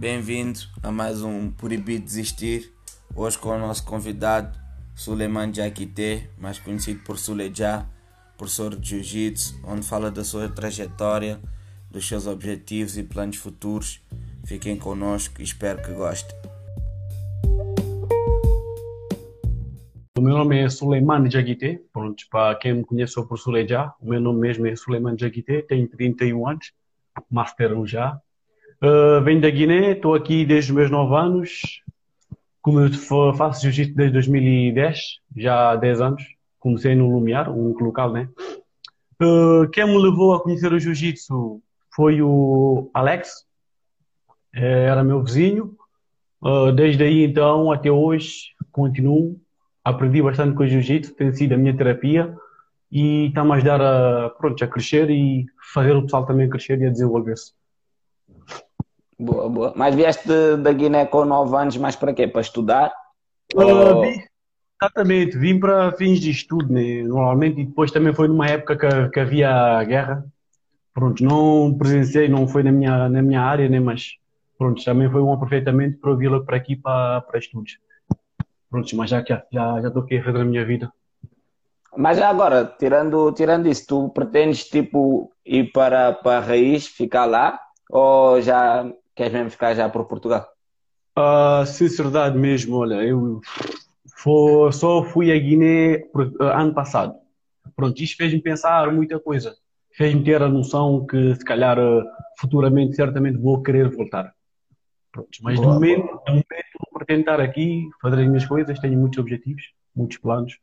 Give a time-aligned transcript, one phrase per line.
[0.00, 2.72] Bem-vindo a mais um Proibido Desistir.
[3.14, 4.58] Hoje com o nosso convidado
[4.94, 7.86] Suleiman Jaquite, mais conhecido por Suleja,
[8.38, 11.38] professor de Jiu-Jitsu, onde fala da sua trajetória,
[11.90, 14.00] dos seus objetivos e planos futuros.
[14.46, 16.34] Fiquem connosco e espero que gostem.
[20.16, 24.08] O meu nome é Suleiman Jaguite, pronto, para quem me conhece sou por Suleja, o
[24.08, 26.72] meu nome mesmo é Suleiman Jaguite, tenho 31 anos,
[27.30, 28.18] Master 1 já.
[28.82, 31.82] Uh, venho da Guiné, estou aqui desde os meus 9 anos,
[32.62, 34.98] como eu faço jiu-jitsu desde 2010,
[35.36, 36.22] já há 10 anos,
[36.58, 38.28] comecei no Lumiar, um local, né?
[39.22, 41.60] Uh, quem me levou a conhecer o jiu-jitsu
[41.94, 43.44] foi o Alex,
[44.54, 45.76] eh, era meu vizinho,
[46.42, 49.38] uh, desde aí então até hoje continuo.
[49.84, 52.34] Aprendi bastante com o jiu-jitsu, tem sido a minha terapia.
[52.92, 56.86] E está-me a ajudar a, pronto, a crescer e fazer o pessoal também crescer e
[56.86, 57.52] a desenvolver-se.
[59.20, 59.72] Boa, boa.
[59.76, 60.26] Mas vieste
[60.62, 62.26] da Guiné com 9 anos, mais para quê?
[62.26, 62.90] Para estudar?
[63.54, 64.00] Uh, Ou...
[64.02, 64.22] vim,
[64.80, 67.02] exatamente, vim para fins de estudo, né?
[67.02, 70.24] normalmente, e depois também foi numa época que, que havia guerra.
[70.94, 73.78] Pronto, não presenciei, não foi na minha, na minha área, né?
[73.78, 74.16] mas
[74.56, 77.78] pronto, também foi um aproveitamento para vir para aqui para, para estudos.
[78.70, 80.90] Pronto, mas já já já estou aqui a fazer a minha vida.
[81.94, 87.60] Mas agora, tirando, tirando isso, tu pretendes tipo ir para, para a raiz, ficar lá?
[87.90, 88.86] Ou já
[89.20, 90.48] queres mesmo ficar já por Portugal?
[91.18, 93.40] Uh, sinceridade mesmo, olha, eu
[94.16, 97.14] for, só fui a Guiné uh, ano passado.
[97.76, 99.54] Pronto, isto fez-me pensar muita coisa.
[99.92, 102.02] Fez-me ter a noção que se calhar uh,
[102.38, 104.32] futuramente, certamente vou querer voltar.
[105.12, 108.98] Pronto, mas boa, de momento, de momento pretendo estar aqui, fazer as minhas coisas, tenho
[108.98, 110.58] muitos objetivos, muitos planos.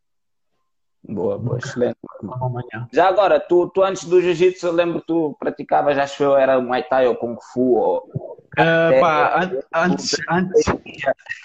[1.03, 1.97] Boa, boa, excelente.
[2.92, 6.36] Já agora, tu, tu antes do jiu-jitsu, eu lembro que tu praticavas, acho que eu
[6.36, 8.38] era Muay Thai ou Kung Fu ou...
[8.58, 10.66] Uh, pá, an antes, antes...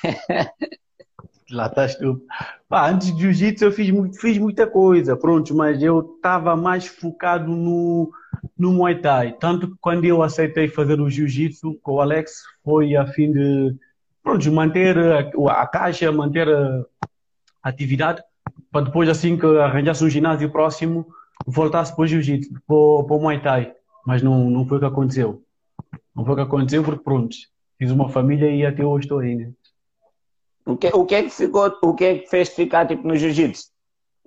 [1.52, 2.22] Lá estás tu.
[2.66, 6.86] Pá, antes do jiu-jitsu eu fiz, muito, fiz muita coisa, pronto, mas eu estava mais
[6.86, 8.10] focado no,
[8.58, 9.36] no Muay Thai.
[9.38, 13.76] Tanto que quando eu aceitei fazer o jiu-jitsu com o Alex, foi a fim de
[14.22, 16.84] pronto, manter a, a caixa, manter a
[17.62, 18.22] atividade,
[18.70, 21.06] para depois, assim que arranjasse um ginásio próximo,
[21.46, 23.74] voltasse para o jiu-jitsu, para, para o Muay Thai.
[24.06, 25.42] Mas não, não foi o que aconteceu.
[26.14, 27.34] Não foi o que aconteceu porque, pronto,
[27.78, 29.52] fiz uma família e até hoje estou aí, né?
[30.64, 33.16] O que, o que é que ficou, o que é que fez ficar tipo no
[33.16, 33.70] jiu-jitsu?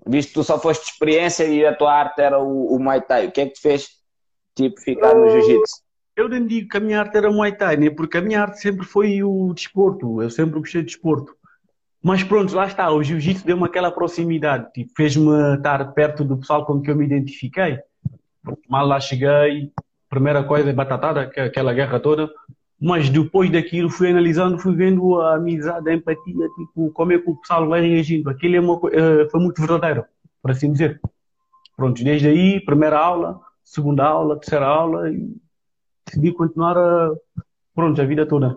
[0.06, 3.28] Visto que tu só foste experiência e a tua arte era o, o Muay Thai,
[3.28, 3.88] o que é que te fez
[4.54, 5.86] tipo ficar no jiu-jitsu?
[6.16, 7.90] eu nem digo que a minha arte era Muay Thai, né?
[7.90, 11.36] porque a minha arte sempre foi o desporto, eu sempre gostei de desporto.
[12.02, 16.66] Mas pronto, lá está, o jiu-jitsu deu-me aquela proximidade, tipo, fez-me estar perto do pessoal
[16.66, 17.80] com que eu me identifiquei.
[18.70, 19.72] Mal lá cheguei,
[20.16, 22.32] primeira coisa, batatada, aquela guerra toda,
[22.80, 27.30] mas depois daquilo fui analisando, fui vendo a amizade, a empatia, tipo, como é que
[27.30, 28.30] o pessoal vai reagindo.
[28.30, 30.06] Aquilo é uma, uh, foi muito verdadeiro,
[30.42, 31.00] por assim dizer.
[31.76, 35.36] Pronto, desde aí, primeira aula, segunda aula, terceira aula, e
[36.06, 37.12] decidi continuar a,
[37.74, 38.56] pronto, a vida toda.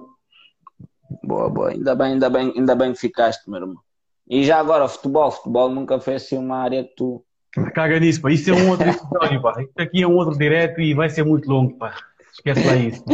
[1.24, 1.70] Boa, boa.
[1.70, 3.76] Ainda bem, ainda bem, ainda bem que ficaste, meu irmão.
[4.30, 7.24] E já agora, futebol, futebol nunca foi assim uma área que tu.
[7.74, 8.30] Caga nisso, pá.
[8.30, 9.62] Isso é um outro episódio, pá.
[9.62, 11.94] Isto aqui é um outro direto e vai ser muito longo, pá.
[12.32, 13.04] Esquece lá isso.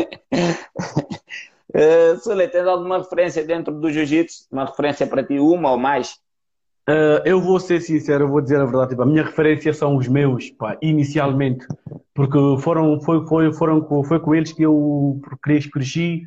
[1.75, 4.47] uh, Sule, tens alguma referência dentro do jiu-jitsu?
[4.53, 6.19] Uma referência para ti, uma ou mais?
[6.89, 8.91] Uh, eu vou ser sincero, eu vou dizer a verdade.
[8.91, 11.67] Tipo, a minha referência são os meus, pá, inicialmente,
[12.15, 16.23] porque foram, foi, foi, foram, foi com eles que eu cresci,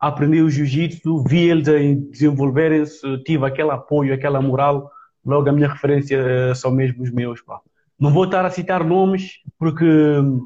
[0.00, 1.66] aprendi o jiu-jitsu, vi eles
[2.10, 4.90] desenvolverem-se, tive aquele apoio, aquela moral.
[5.28, 6.18] Logo, a minha referência
[6.50, 7.60] uh, são mesmo os meus, pá.
[8.00, 10.40] Não vou estar a citar nomes, porque hum,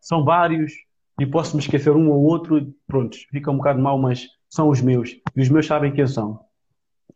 [0.00, 0.72] são vários
[1.20, 2.72] e posso me esquecer um ou outro.
[2.86, 5.10] Pronto, fica um bocado mal, mas são os meus.
[5.36, 6.40] E os meus sabem quem são.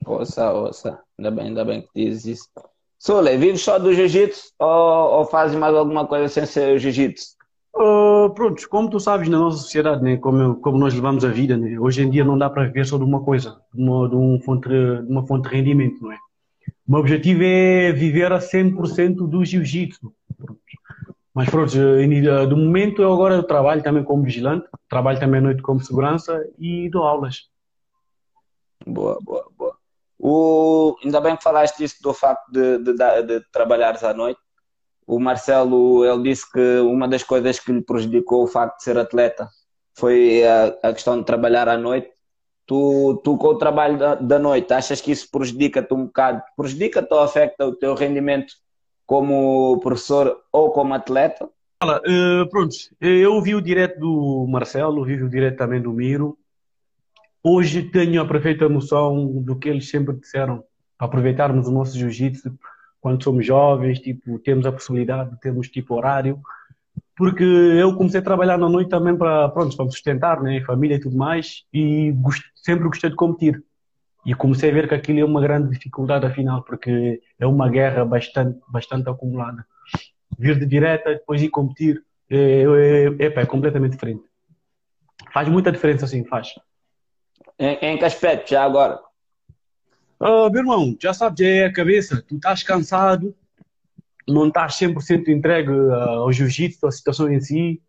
[0.04, 1.00] Ouça, ouça.
[1.18, 2.48] Ainda bem, ainda bem que dizes isso.
[2.98, 7.34] Sule, vives só do jiu-jitsu ou, ou fazes mais alguma coisa sem ser o jiu-jitsu?
[7.75, 11.56] Uh, pronto, como tu sabes na nossa sociedade, né, como, como nós levamos a vida,
[11.56, 14.14] né, hoje em dia não dá para viver só de uma coisa, de uma, de,
[14.14, 16.19] um fonte, de uma fonte de rendimento, não é?
[16.86, 20.12] O meu objetivo é viver a 100% do jiu-jitsu.
[21.34, 21.72] Mas pronto,
[22.48, 26.88] do momento eu agora trabalho também como vigilante, trabalho também à noite como segurança e
[26.88, 27.48] dou aulas.
[28.86, 29.76] Boa, boa, boa.
[30.19, 34.40] O, ainda bem que falaste isso do facto de, de, de, de trabalhares à noite.
[35.06, 38.96] O Marcelo, ele disse que uma das coisas que lhe prejudicou o facto de ser
[38.96, 39.48] atleta
[39.94, 42.10] foi a, a questão de trabalhar à noite.
[42.66, 46.43] Tu, tu com o trabalho da, da noite, achas que isso prejudica-te um bocado?
[46.56, 48.55] Prejudica-te ou afeta o teu rendimento
[49.06, 51.49] como professor ou como atleta?
[51.82, 56.38] Uh, pronto, eu vi o direto do Marcelo, vi o direto também do Miro
[57.44, 60.64] hoje tenho a perfeita noção do que eles sempre disseram,
[60.99, 62.58] aproveitarmos o nosso jiu-jitsu
[62.99, 66.40] quando somos jovens, tipo, temos a possibilidade, temos tipo horário,
[67.16, 70.96] porque eu comecei a trabalhar na noite também para, pronto, para me sustentar, né, família
[70.96, 73.62] e tudo mais, e gost, sempre gostei de competir.
[74.26, 78.05] E comecei a ver que aquilo é uma grande dificuldade afinal, porque é uma guerra
[78.05, 79.64] bastante, bastante acumulada.
[80.38, 84.25] Vir de direta, depois ir competir, é, é, é, é completamente diferente.
[85.32, 86.55] Faz muita diferença, assim, faz.
[87.58, 88.99] Em, em que aspecto, já agora?
[90.19, 92.25] Uh, meu irmão, já sabes, é a cabeça.
[92.26, 93.34] Tu estás cansado,
[94.29, 97.81] não estás 100% entregue ao jiu-jitsu, à situação em si.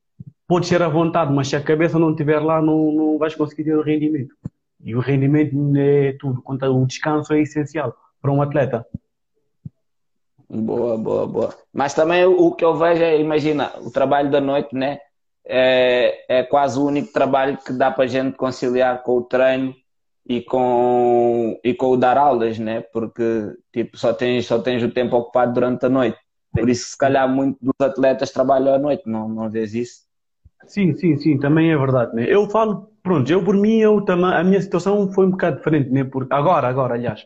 [0.47, 3.63] Pode ser à vontade, mas se a cabeça não estiver lá, não, não vais conseguir
[3.63, 4.35] ter o rendimento.
[4.83, 6.43] E o rendimento é tudo.
[6.45, 8.85] O descanso é essencial para um atleta.
[10.47, 11.55] Boa, boa, boa.
[11.73, 14.99] Mas também o que eu vejo é, imagina, o trabalho da noite, né?
[15.47, 19.75] É, é quase o único trabalho que dá para a gente conciliar com o treino
[20.27, 22.81] e com, e com o dar aulas, né?
[22.81, 26.17] Porque tipo, só, tens, só tens o tempo ocupado durante a noite.
[26.55, 30.05] Por isso, se calhar, muitos dos atletas trabalham à noite, não, não vês isso?
[30.65, 32.15] Sim, sim, sim, também é verdade.
[32.15, 32.25] Né?
[32.27, 35.89] Eu falo, pronto, eu por mim, eu também, a minha situação foi um bocado diferente,
[35.89, 36.03] né?
[36.03, 37.25] Porque, agora, agora, aliás,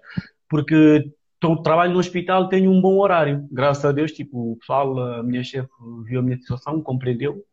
[0.50, 1.10] porque
[1.40, 5.24] tô, trabalho no hospital, tenho um bom horário, graças a Deus, tipo, o pessoal, a
[5.24, 5.70] minha chefe
[6.06, 7.44] viu a minha situação, compreendeu,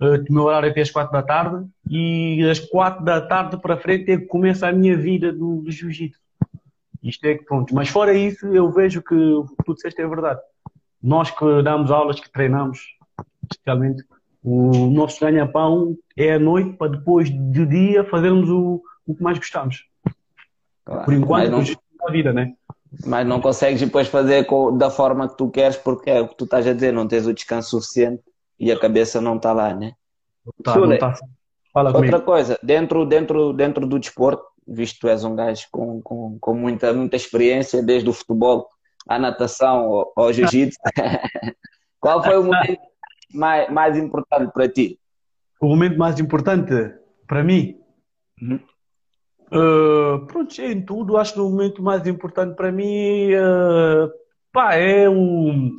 [0.00, 3.60] uh, o meu horário é até às quatro da tarde e às quatro da tarde
[3.60, 6.20] para frente é que começa a minha vida do, do jiu-jitsu.
[7.02, 7.74] Isto é que pronto.
[7.74, 10.40] Mas fora isso, eu vejo que o que tu disseste é verdade.
[11.02, 12.80] Nós que damos aulas, que treinamos,
[13.50, 14.04] especialmente,
[14.42, 19.38] o nosso ganha-pão é à noite para depois do dia fazermos o, o que mais
[19.38, 19.84] gostamos.
[20.84, 21.62] Claro, Por enquanto, não,
[22.06, 22.54] a vida, né?
[23.04, 24.46] Mas não consegues depois fazer
[24.76, 27.26] da forma que tu queres, porque é o que tu estás a dizer, não tens
[27.26, 28.22] o descanso suficiente
[28.58, 29.92] e a cabeça não está lá, né?
[30.62, 31.14] Tá, Sule, tá.
[31.74, 32.20] Outra comigo.
[32.22, 36.54] coisa, dentro, dentro, dentro do desporto, visto que tu és um gajo com, com, com
[36.54, 38.68] muita, muita experiência, desde o futebol
[39.08, 40.78] à natação, ao, ao jiu-jitsu,
[41.98, 42.80] qual foi o momento
[43.32, 45.00] mais, mais importante para ti?
[45.60, 46.72] O momento mais importante
[47.26, 47.80] para mim?
[48.40, 48.60] Uhum.
[49.50, 54.10] Uh, pronto, em tudo, acho que o momento mais importante para mim uh,
[54.52, 55.74] pá, é um.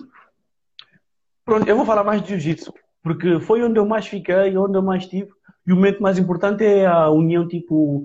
[1.45, 2.73] Pronto, eu vou falar mais de jiu-jitsu,
[3.03, 5.29] porque foi onde eu mais fiquei, onde eu mais estive.
[5.67, 8.03] E o momento mais importante é a união, tipo,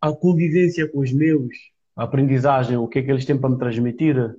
[0.00, 1.48] a convivência com os meus,
[1.96, 4.36] a aprendizagem, o que é que eles têm para me transmitir.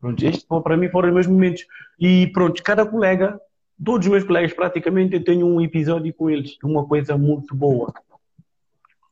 [0.00, 1.64] Pronto, este para mim foram os meus momentos.
[1.98, 3.40] E pronto, cada colega,
[3.82, 7.92] todos os meus colegas praticamente, eu tenho um episódio com eles, uma coisa muito boa.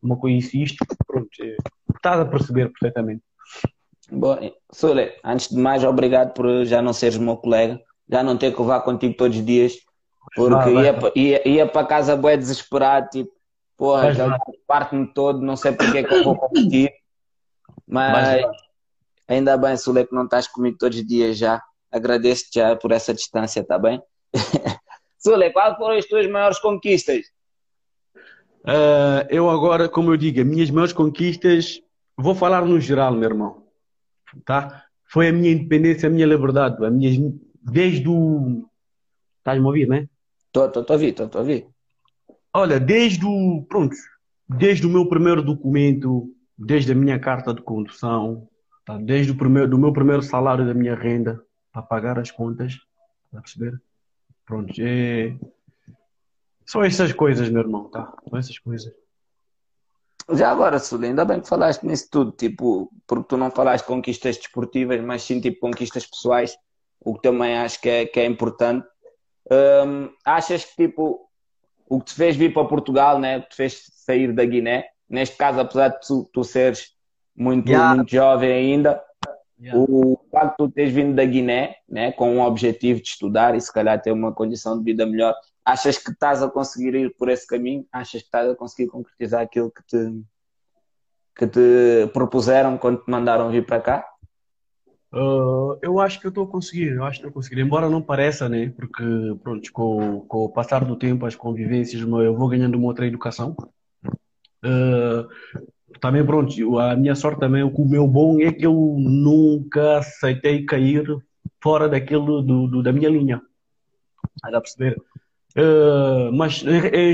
[0.03, 1.57] Uma coisa isto, pronto, é,
[1.95, 3.23] estás a perceber perfeitamente.
[4.11, 4.37] Bom,
[4.73, 8.61] Sule, antes de mais, obrigado por já não seres meu colega, já não ter que
[8.61, 9.79] levar contigo todos os dias
[10.35, 13.33] porque ah, ia, ia, ia para casa bué desesperado, tipo,
[13.77, 14.13] porra,
[14.67, 16.93] parte-me todo, não sei porque é que eu vou competir.
[17.91, 18.45] Mas
[19.27, 21.63] ainda bem, Sule, que não estás comigo todos os dias já.
[21.91, 24.01] Agradeço-te já por essa distância, tá bem?
[25.19, 27.27] Sule, quais foram as tuas maiores conquistas?
[28.63, 31.81] Uh, eu agora, como eu digo, as minhas maiores conquistas,
[32.17, 33.67] vou falar no geral, meu irmão.
[34.45, 34.85] Tá?
[35.05, 37.33] Foi a minha independência, a minha liberdade, a minha,
[37.63, 38.69] desde o
[39.41, 40.09] Estás-me a ouvir, né?
[40.47, 41.67] Estou a ouvir, estou a ouvir.
[42.55, 43.97] Olha, desde o, pronto,
[44.49, 48.49] desde o meu primeiro documento, desde a minha carta de condução,
[48.85, 48.99] tá?
[48.99, 52.79] desde o primeiro, do meu primeiro salário da minha renda, para pagar as contas,
[53.35, 53.81] a perceber?
[54.45, 55.37] Pronto, é...
[56.67, 58.13] São essas coisas, meu irmão, tá?
[58.29, 58.93] São essas coisas.
[60.33, 64.37] Já agora, Sul, ainda bem que falaste nisso tudo, tipo, porque tu não falaste conquistas
[64.37, 66.57] desportivas, mas sim tipo conquistas pessoais,
[67.01, 68.87] o que também acho que é, que é importante
[69.51, 71.29] um, achas que tipo
[71.89, 73.39] o que te fez vir para Portugal, né?
[73.39, 76.95] O que te fez sair da Guiné, neste caso, apesar de tu, tu seres
[77.37, 77.97] muito, yeah.
[77.97, 79.03] muito jovem ainda,
[79.61, 79.79] yeah.
[79.79, 82.13] o facto de tu teres vindo da Guiné, né?
[82.13, 85.99] Com um objetivo de estudar e se calhar ter uma condição de vida melhor, achas
[85.99, 87.85] que estás a conseguir ir por esse caminho?
[87.93, 90.23] Achas que estás a conseguir concretizar aquilo que te,
[91.37, 94.07] que te propuseram quando te mandaram vir para cá?
[95.13, 97.91] Uh, eu acho que eu estou a conseguir, eu acho que estou a conseguir, embora
[97.91, 98.73] não pareça, né?
[98.77, 99.05] Porque,
[99.43, 103.57] pronto, com, com o passar do tempo, as convivências, eu vou ganhando uma outra educação.
[104.65, 105.29] Uh,
[106.01, 111.05] também, pronto, a minha sorte também, o meu bom é que eu nunca aceitei cair
[111.63, 113.43] fora daquilo do, do da minha linha.
[114.51, 114.97] Dá a perceber?
[115.57, 116.63] Uh, mas,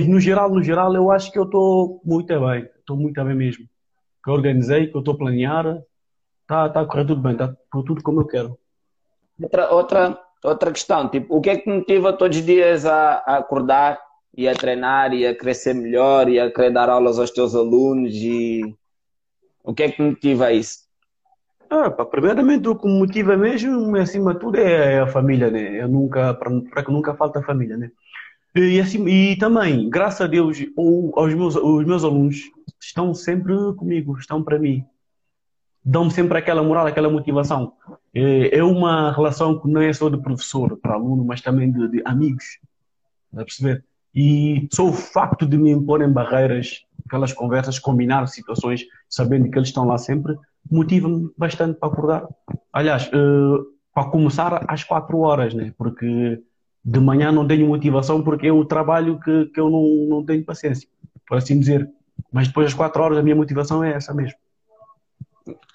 [0.07, 3.65] no geral, no geral, eu acho que eu estou muito bem, estou muito bem mesmo.
[4.23, 5.83] Que eu organizei, que eu estou a planear,
[6.47, 8.59] Tá, tá correndo tudo bem, tá tudo como eu quero.
[9.43, 13.37] Outra, outra, outra questão, tipo, o que é que motiva todos os dias a, a
[13.39, 14.01] acordar,
[14.37, 18.13] e a treinar e a crescer melhor e a querer dar aulas aos teus alunos
[18.15, 18.75] e
[19.65, 20.87] o que é que motiva isso?
[21.71, 25.83] Ah, pá, primeiramente o que me motiva mesmo, acima de tudo, é a família, né?
[25.83, 27.91] Eu nunca, para que nunca falta família, né?
[28.55, 32.41] E, assim, e também, graças a Deus, os meus, os meus alunos
[32.81, 34.85] estão sempre comigo, estão para mim.
[35.85, 37.73] Dão-me sempre aquela moral, aquela motivação.
[38.15, 41.89] É, é uma relação que não é só de professor para aluno, mas também de,
[41.89, 42.45] de amigos.
[43.31, 43.85] Está a perceber?
[44.17, 49.69] E só o facto de me imporem barreiras, aquelas conversas, combinar situações, sabendo que eles
[49.69, 50.35] estão lá sempre,
[50.71, 52.29] motiva-me bastante para acordar.
[52.73, 55.75] Aliás, uh, para começar às 4 horas, né?
[55.77, 56.43] porque
[56.83, 60.43] de manhã não tenho motivação, porque é o trabalho que, que eu não, não tenho
[60.47, 60.89] paciência,
[61.29, 61.87] por assim dizer.
[62.33, 64.39] Mas depois das 4 horas a minha motivação é essa mesmo.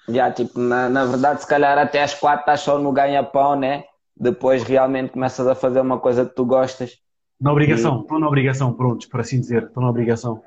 [0.08, 3.84] Já, tipo, na, na verdade, se calhar até às 4 estás só no ganha-pão, né?
[4.16, 7.00] Depois realmente começas a fazer uma coisa que tu gostas
[7.42, 10.40] na obrigação, estou na obrigação, pronto, por assim dizer, estou na obrigação.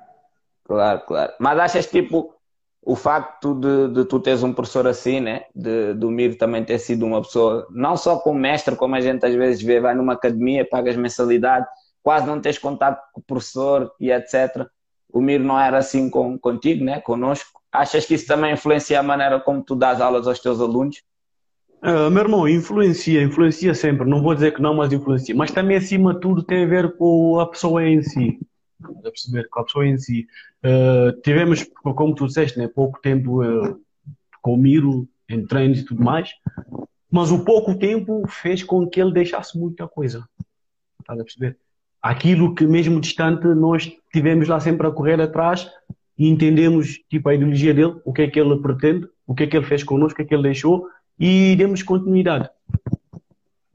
[0.63, 1.33] Claro, claro.
[1.39, 2.33] Mas achas tipo
[2.81, 5.43] o facto de, de tu teres um professor assim, né?
[5.53, 9.25] De, do Miro também ter sido uma pessoa, não só como mestre, como a gente
[9.25, 11.65] às vezes vê, vai numa academia, pagas mensalidade,
[12.01, 14.65] quase não tens contato com o professor e etc.
[15.11, 17.01] O Miro não era assim com, contigo, né?
[17.01, 17.59] Conosco.
[17.71, 21.03] Achas que isso também influencia a maneira como tu dás aulas aos teus alunos?
[21.83, 24.09] Uh, meu irmão, influencia, influencia sempre.
[24.09, 25.35] Não vou dizer que não, mas influencia.
[25.35, 28.39] Mas também, acima de tudo, tem a ver com a pessoa em si.
[28.83, 30.27] A perceber, com a pessoa em si.
[30.63, 33.79] Uh, tivemos, como tu disseste, né, pouco tempo uh,
[34.41, 36.29] com o Miro, em treinos e tudo mais.
[37.11, 40.27] Mas o pouco tempo fez com que ele deixasse muita coisa.
[40.99, 41.57] Estás a perceber?
[42.01, 45.69] Aquilo que, mesmo distante, nós tivemos lá sempre a correr atrás
[46.17, 49.47] e entendemos tipo, a ideologia dele, o que é que ele pretende, o que é
[49.47, 50.87] que ele fez connosco, o que é que ele deixou
[51.19, 52.49] e demos continuidade.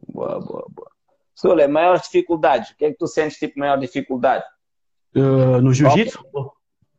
[0.07, 0.91] Boa, boa, boa.
[1.35, 2.71] Sule, maiores dificuldades.
[2.71, 4.45] O que é que tu sentes tipo maior dificuldade?
[5.17, 6.21] Uh, no jiu-jitsu?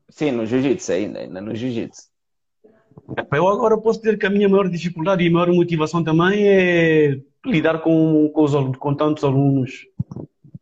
[0.10, 2.10] Sim, no jiu-jitsu ainda, ainda no jiu-jitsu.
[3.32, 7.80] Eu agora posso dizer que a minha maior dificuldade e maior motivação também é lidar
[7.80, 9.86] com, com, os, com tantos alunos.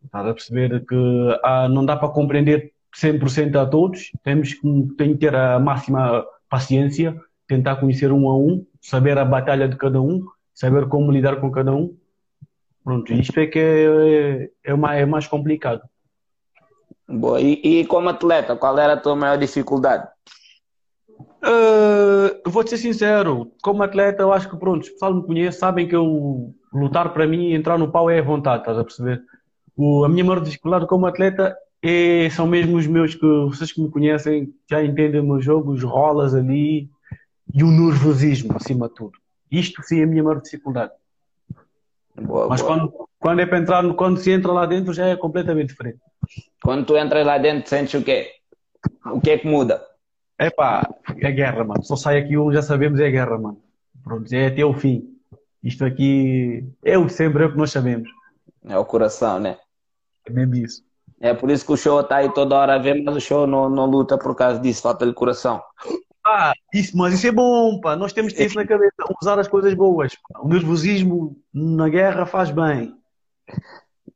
[0.04, 4.60] Estás a perceber que ah, não dá para compreender 100% a todos, temos que,
[4.96, 9.76] tem que ter a máxima paciência, tentar conhecer um a um saber a batalha de
[9.76, 11.96] cada um, saber como lidar com cada um.
[12.82, 15.82] Pronto, isto é que é, é, mais, é mais complicado.
[17.06, 17.40] Boa.
[17.40, 20.08] E, e, como atleta, qual era a tua maior dificuldade?
[21.42, 25.58] Uh, vou te ser sincero, como atleta, eu acho que pronto, o pessoal me conhece,
[25.58, 29.22] sabem que eu lutar para mim, entrar no pau é vontade, estás a perceber?
[29.76, 33.80] O, a minha maior dificuldade como atleta é, são mesmo os meus que vocês que
[33.80, 36.90] me conhecem já entendem o meu jogo, os rolas ali,
[37.52, 39.18] e o nervosismo, acima de tudo.
[39.50, 40.92] Isto sim é a minha maior dificuldade.
[42.20, 42.72] Boa, Mas boa.
[42.72, 45.98] Quando, quando é para entrar, quando se entra lá dentro já é completamente diferente.
[46.62, 48.30] Quando tu entras lá dentro, sentes o quê?
[49.06, 49.82] O que é que muda?
[50.38, 50.88] É pá,
[51.18, 51.82] é guerra, mano.
[51.82, 53.60] Só sai aqui um, já sabemos, é guerra, mano.
[54.02, 55.16] Pronto, é até o fim.
[55.62, 58.08] Isto aqui é o sempre, é o que nós sabemos.
[58.64, 59.58] É o coração, né?
[60.26, 60.82] É mesmo isso.
[61.20, 63.46] É por isso que o show está aí toda hora a ver, mas o show
[63.46, 65.62] não, não luta por causa disso, falta-lhe coração.
[66.32, 67.96] Ah, isso, mas isso é bom, pá.
[67.96, 70.14] Nós temos que ter isso na cabeça, usar as coisas boas.
[70.14, 70.40] Pá.
[70.40, 72.94] O nervosismo na guerra faz bem.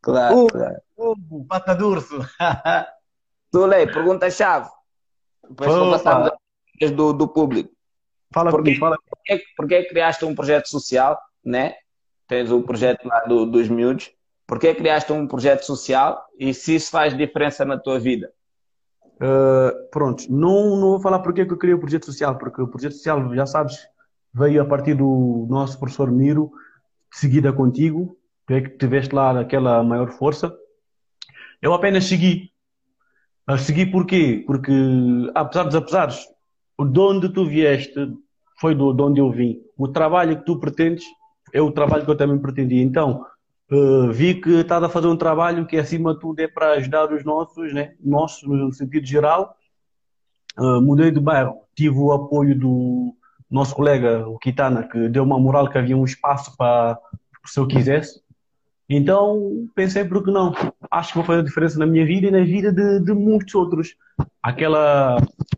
[0.00, 0.76] Claro, uh, claro.
[0.96, 2.18] Uh, pata durso.
[3.50, 4.68] Tulei, pergunta-chave.
[5.48, 6.32] Depois passar
[6.94, 7.70] do, do público.
[8.32, 8.96] Fala porque, fala.
[9.08, 11.74] Porquê, porquê criaste um projeto social, né?
[12.28, 14.10] Tens o projeto lá do, dos miúdos.
[14.46, 18.32] Porquê criaste um projeto social e se isso faz diferença na tua vida?
[19.16, 22.60] Uh, pronto, não, não vou falar porque é que eu criei o projeto social, porque
[22.60, 23.78] o projeto social, já sabes,
[24.32, 26.50] veio a partir do nosso professor Miro,
[27.12, 30.54] de seguida contigo, tu é que tiveste lá aquela maior força.
[31.62, 32.50] Eu apenas segui.
[33.48, 34.42] Uh, segui porquê?
[34.46, 34.72] Porque,
[35.34, 36.26] apesar dos apesares,
[36.78, 37.94] de onde tu vieste
[38.60, 39.60] foi do, de onde eu vim.
[39.76, 41.04] O trabalho que tu pretendes
[41.52, 42.82] é o trabalho que eu também pretendia.
[42.82, 43.24] Então,
[43.70, 47.10] Uh, vi que estás a fazer um trabalho que, acima de tudo, é para ajudar
[47.10, 47.94] os nossos, né?
[48.00, 49.56] nossos no sentido geral.
[50.58, 53.16] Uh, mudei de bairro, tive o apoio do
[53.50, 56.98] nosso colega, o Kitana, que deu uma moral que havia um espaço para
[57.46, 58.22] se eu quisesse.
[58.88, 60.52] Então, pensei, por que não?
[60.90, 63.96] Acho que vou fazer diferença na minha vida e na vida de, de muitos outros.
[64.42, 65.16] Aquela.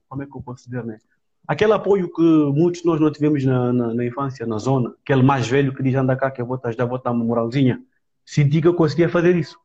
[0.08, 0.98] Como é que eu dizer, né?
[1.46, 4.94] Aquele apoio que muitos de nós não tivemos na, na, na infância, na zona.
[5.02, 7.10] Aquele mais velho que diz: anda cá que eu vou te ajudar, vou te dar
[7.10, 7.82] uma moralzinha
[8.26, 9.56] senti que eu conseguia fazer isso.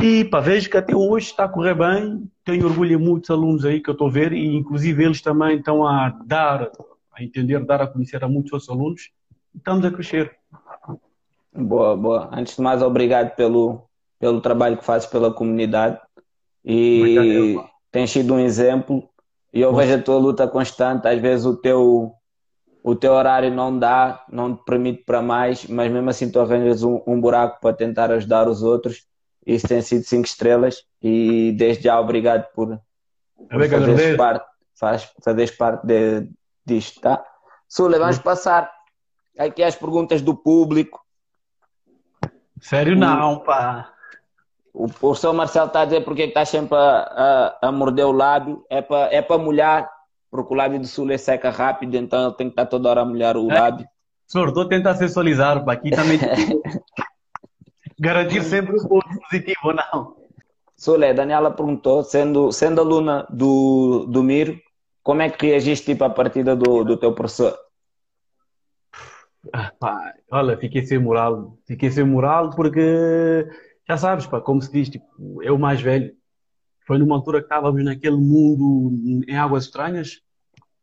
[0.00, 3.64] E pá, vejo que até hoje está a correr bem, tenho orgulho de muitos alunos
[3.64, 6.70] aí que eu estou a ver, e inclusive eles também estão a dar,
[7.12, 9.10] a entender, dar a conhecer a muitos outros alunos,
[9.54, 10.34] estamos a crescer.
[11.54, 12.30] Boa, boa.
[12.32, 13.82] Antes de mais, obrigado pelo,
[14.18, 16.00] pelo trabalho que fazes pela comunidade.
[16.64, 17.56] e
[17.90, 19.08] tens sido um exemplo.
[19.52, 21.06] E eu vejo a tua luta constante.
[21.06, 22.14] Às vezes o teu,
[22.82, 26.82] o teu horário não dá, não te permite para mais, mas mesmo assim tu arranjas
[26.82, 29.06] um, um buraco para tentar ajudar os outros.
[29.46, 32.80] Isso tem sido cinco estrelas e desde já obrigado por,
[33.36, 34.46] por fazeres parte,
[34.78, 36.28] faz, fazeres parte de,
[36.64, 37.24] disto, tá?
[37.68, 38.70] Sule, vamos passar
[39.38, 41.00] aqui as perguntas do público.
[42.60, 43.92] Sério não, pá.
[44.72, 48.64] O professor Marcelo está a dizer porque está sempre a, a, a, morder o lábio.
[48.70, 49.90] É para é para molhar,
[50.32, 53.02] porque o lábio do Sul é seca rápido, então ele tem que estar toda hora
[53.02, 53.54] a molhar o é.
[53.54, 53.86] lábio.
[54.26, 56.18] Senhor, estou a tentar sensualizar, para aqui também.
[58.00, 60.16] Garantir sempre o ponto positivo, não?
[60.74, 64.58] Sule, Daniela perguntou, sendo, sendo aluna do, do Miro,
[65.02, 67.54] como é que reagiste tipo, à partida do, do teu professor?
[69.52, 71.58] Ah, pá, olha, fiquei sem moral.
[71.66, 73.46] Fiquei sem moral porque
[73.86, 76.14] já sabes, pá, como se diz, tipo, é o mais velho.
[76.92, 80.20] Foi numa altura que estávamos naquele mundo em águas estranhas,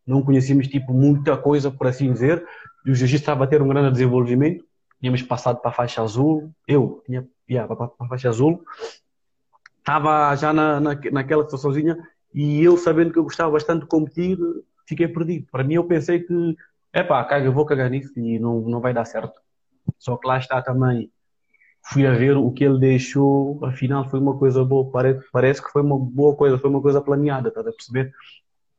[0.07, 2.43] não conhecíamos tipo muita coisa, por assim dizer,
[2.83, 4.65] e o jiu-jitsu estava a ter um grande desenvolvimento.
[4.99, 8.63] Tínhamos passado para a faixa azul, eu tinha yeah, para a faixa azul,
[9.77, 11.95] estava já na, na, naquela situaçãozinha
[12.33, 14.35] e eu sabendo que eu gostava bastante de competir,
[14.87, 15.45] fiquei perdido.
[15.51, 16.57] Para mim, eu pensei que,
[16.91, 17.05] é
[17.45, 19.39] eu vou cagar nisso e não, não vai dar certo.
[19.99, 21.11] Só que lá está também
[21.89, 25.71] fui a ver o que ele deixou, afinal foi uma coisa boa, parece, parece que
[25.71, 28.13] foi uma boa coisa, foi uma coisa planeada, estás a perceber?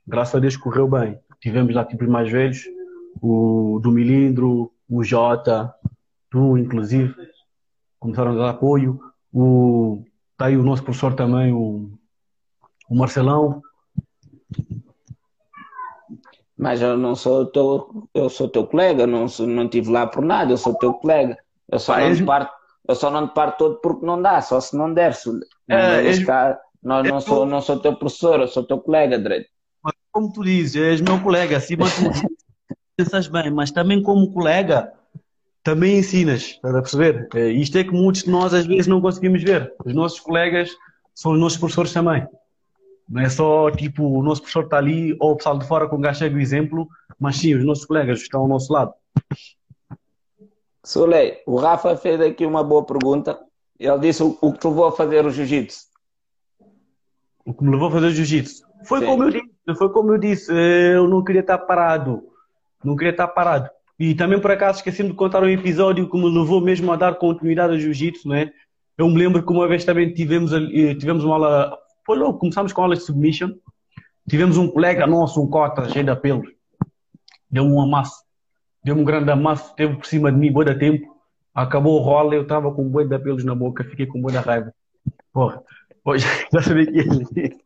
[0.07, 1.19] Graças a Deus correu bem.
[1.41, 2.65] Tivemos lá tipos mais velhos,
[3.21, 5.75] o do Milindro, o Jota,
[6.31, 7.13] tu inclusive,
[7.99, 9.01] começaram a dar apoio,
[9.33, 10.05] o,
[10.37, 11.91] tá aí o nosso professor também, o,
[12.89, 13.61] o Marcelão.
[16.57, 20.25] Mas eu não sou teu, eu sou teu colega, não, sou, não estive lá por
[20.25, 21.37] nada, eu sou teu colega.
[21.69, 22.60] Eu só não parto
[22.91, 25.15] eu só não te paro todo porque não dá, só se não der.
[25.15, 29.19] Se não é, cá, não, não, sou, não sou teu professor, eu sou teu colega,
[29.19, 29.49] direito.
[30.11, 31.95] Como tu dizes, és meu colega, acima de
[32.97, 34.93] pensas bem, mas também como colega,
[35.63, 37.29] também ensinas, estás a perceber?
[37.33, 39.73] É, isto é que muitos de nós às vezes não conseguimos ver.
[39.85, 40.71] Os nossos colegas
[41.15, 42.27] são os nossos professores também.
[43.09, 45.97] Não é só tipo o nosso professor está ali ou o pessoal de fora com
[45.97, 46.89] um gajo o exemplo,
[47.21, 48.93] mas sim, os nossos colegas estão ao nosso lado.
[50.85, 53.39] Solei, o Rafa fez aqui uma boa pergunta.
[53.79, 55.87] Ele disse o, o que te levou a fazer o jiu-jitsu.
[57.45, 58.65] O que me levou a fazer o jiu-jitsu?
[58.85, 60.53] Foi como eu disse, foi como eu disse,
[60.95, 62.23] eu não queria estar parado.
[62.83, 63.69] Não queria estar parado.
[63.99, 67.17] E também por acaso esqueci de contar um episódio que me levou mesmo a dar
[67.17, 68.51] continuidade ao jiu-jitsu, não é?
[68.97, 72.73] Eu me lembro que uma vez também tivemos, eh, tivemos uma aula, foi logo, começámos
[72.73, 73.53] com a aula de submission.
[74.29, 76.49] Tivemos um colega nosso, um cota, cheio de pelos.
[77.51, 78.23] Deu um amasso
[78.83, 81.17] deu-me um grande amasso, teve por cima de mim boa da tempo,
[81.55, 84.41] acabou o rolo, eu estava com boi de pelos na boca, fiquei com boi da
[84.41, 84.73] raiva.
[85.33, 85.63] Porra,
[86.05, 87.61] hoje já sabia que ia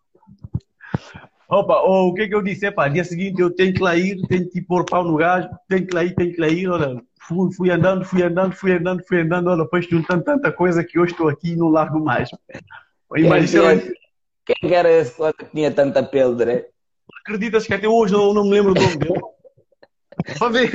[1.48, 2.66] Opa, oh, o que é que eu disse?
[2.66, 5.87] Epá, dia seguinte eu tenho que lá ir, tenho que pôr pau no gajo, tenho
[5.87, 9.05] que lá ir, tenho que lá ir, olha, fui, fui andando, fui andando, fui andando,
[9.07, 12.31] fui andando, olha, depois juntando tanta coisa que hoje estou aqui e não largo mais.
[13.14, 13.79] Imagina.
[14.46, 16.64] Quem, quem era esse que tinha tanta pele, né?
[17.20, 19.20] Acreditas que até hoje não, não me lembro do nome dele?
[20.37, 20.70] Só ver.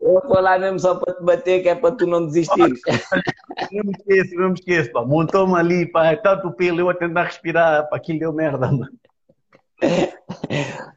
[0.00, 2.58] Eu vou lá mesmo só para te bater, que é para tu não desistir.
[2.58, 4.90] Não me esqueço, não me esqueço.
[5.06, 8.88] Montou-me ali, pá, é tanto pelo, eu a tentar respirar, para aquilo deu merda, mano.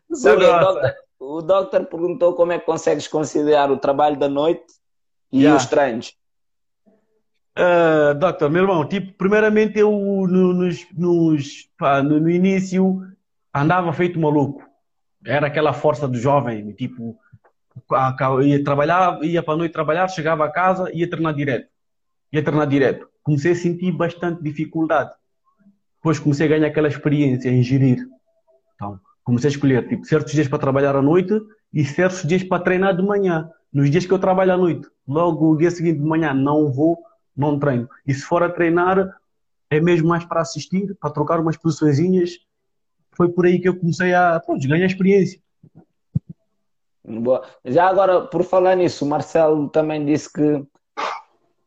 [0.10, 4.66] O, doctor, o doctor perguntou como é que consegues considerar o trabalho da noite
[5.32, 5.58] e yeah.
[5.58, 6.16] os treinos.
[7.58, 13.02] Uh, doctor, meu irmão, tipo, primeiramente eu no, nos, nos, pá, no, no início
[13.54, 14.65] andava feito maluco
[15.26, 17.18] era aquela força do jovem, tipo,
[18.44, 21.68] ia trabalhar, ia para a noite trabalhar, chegava a casa, ia treinar direto.
[22.32, 23.08] Ia treinar direto.
[23.24, 25.12] Comecei a sentir bastante dificuldade.
[25.98, 28.08] Depois comecei a ganhar aquela experiência em gerir.
[28.76, 31.34] Então, comecei a escolher, tipo, certos dias para trabalhar à noite
[31.74, 33.50] e certos dias para treinar de manhã.
[33.74, 37.00] Nos dias que eu trabalho à noite, logo o dia seguinte de manhã não vou,
[37.36, 37.90] não treino.
[38.06, 39.18] E se for a treinar,
[39.70, 42.38] é mesmo mais para assistir, para trocar umas posiçõezinhas
[43.16, 45.40] foi por aí que eu comecei a pronto, ganhar experiência.
[47.04, 47.44] Boa.
[47.64, 50.66] Já agora, por falar nisso, o Marcelo também disse que,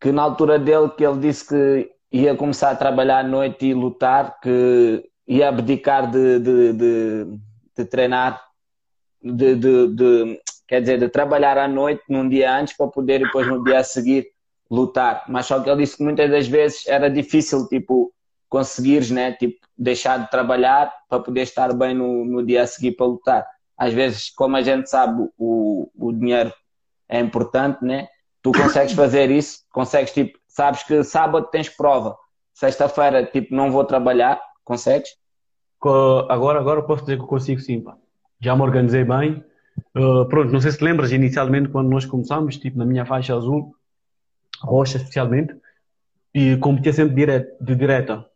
[0.00, 3.74] que na altura dele que ele disse que ia começar a trabalhar à noite e
[3.74, 7.38] lutar, que ia abdicar de, de, de,
[7.76, 8.42] de treinar,
[9.22, 13.46] de, de, de, quer dizer, de trabalhar à noite num dia antes para poder depois
[13.46, 14.26] no dia a seguir
[14.70, 15.24] lutar.
[15.28, 18.12] Mas só que ele disse que muitas das vezes era difícil, tipo,
[18.48, 19.32] conseguires, né?
[19.32, 23.46] Tipo, deixar de trabalhar para poder estar bem no, no dia a seguir para lutar.
[23.76, 26.52] Às vezes, como a gente sabe, o, o dinheiro
[27.08, 28.08] é importante, né?
[28.42, 32.16] Tu consegues fazer isso, consegues, tipo, sabes que sábado tens prova,
[32.52, 35.16] sexta-feira, tipo, não vou trabalhar, Consegues?
[36.28, 37.96] Agora, agora posso dizer que consigo sim, pá.
[38.38, 39.42] Já me organizei bem.
[39.96, 43.34] Uh, pronto, não sei se te lembras, inicialmente quando nós começámos, tipo na minha faixa
[43.34, 43.74] azul,
[44.60, 45.56] roxa especialmente,
[46.34, 47.14] e competia sempre
[47.58, 48.26] de direta.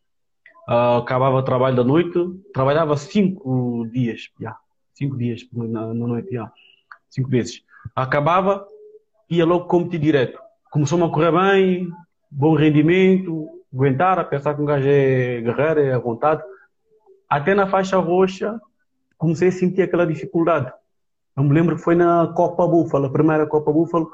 [0.69, 2.19] Uh, acabava o trabalho da noite,
[2.55, 4.57] trabalhava cinco dias, já.
[4.95, 6.51] Cinco dias na, na noite, já.
[7.11, 7.63] Cinco vezes.
[7.95, 8.67] Acabava,
[9.29, 10.39] ia logo competir direto.
[10.71, 11.91] Começou-me a correr bem,
[12.31, 16.43] bom rendimento, aguentar, a pensar que um gajo é guerreiro, é à vontade.
[17.29, 18.61] Até na faixa roxa,
[19.19, 20.73] comecei a sentir aquela dificuldade.
[21.37, 24.11] Eu me lembro que foi na Copa Búfalo, a primeira Copa Búfalo,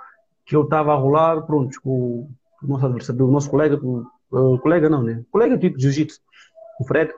[0.46, 2.28] que eu estava a rolar, pronto, com
[2.62, 5.24] o nosso adversário, o nosso colega, o, uh, colega não, né?
[5.30, 6.20] Colega tipo de jiu-jitsu,
[6.78, 7.12] o Fred.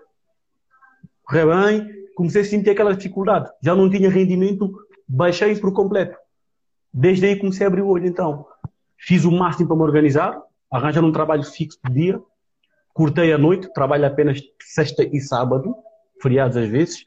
[1.24, 3.50] Correu bem, comecei a sentir aquela dificuldade.
[3.62, 4.72] Já não tinha rendimento,
[5.06, 6.16] baixei por completo.
[6.92, 8.46] Desde aí comecei a abrir o olho, então.
[8.98, 12.20] Fiz o máximo para me organizar, arranjar um trabalho fixo de dia,
[12.92, 15.74] cortei a noite, trabalho apenas sexta e sábado,
[16.20, 17.04] feriados às vezes,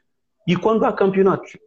[0.48, 1.58] e quando há campeonatos,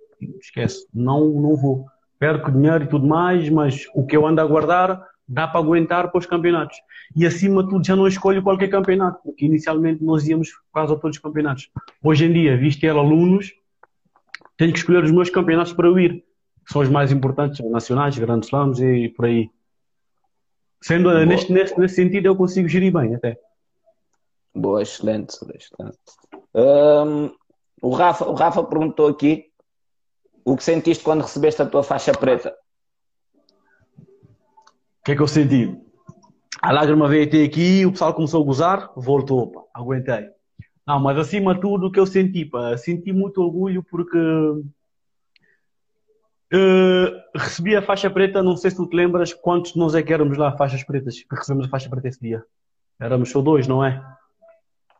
[0.41, 1.87] esquece, não, não vou.
[2.19, 6.11] Perco dinheiro e tudo mais, mas o que eu ando a guardar dá para aguentar
[6.11, 6.77] para os campeonatos.
[7.15, 10.97] E acima de tudo já não escolho qualquer campeonato, porque inicialmente nós íamos quase a
[10.97, 11.71] todos os campeonatos.
[12.03, 13.53] Hoje em dia, visto ter alunos,
[14.57, 16.25] tenho que escolher os meus campeonatos para eu ir.
[16.69, 19.51] São os mais importantes, nacionais, grandes slams e por aí.
[20.81, 23.39] Sendo neste, neste, nesse sentido, eu consigo gerir bem até.
[24.55, 25.99] Boa, excelente, excelente.
[26.55, 27.31] Um,
[27.83, 29.47] o, Rafa, o Rafa perguntou aqui
[30.45, 32.55] o que sentiste quando recebeste a tua faixa preta.
[35.07, 35.73] O que é que eu senti?
[36.61, 40.27] A lágrima veio até aqui, o pessoal começou a gozar, voltou, pá, aguentei.
[40.85, 44.19] Não, mas acima de tudo o que eu senti, pá, senti muito orgulho porque
[46.53, 50.13] Uh, recebi a faixa preta, não sei se tu te lembras quantos nós é que
[50.13, 52.45] éramos lá, faixas pretas, que recebemos a faixa preta esse dia.
[53.01, 54.03] Éramos só dois, não é?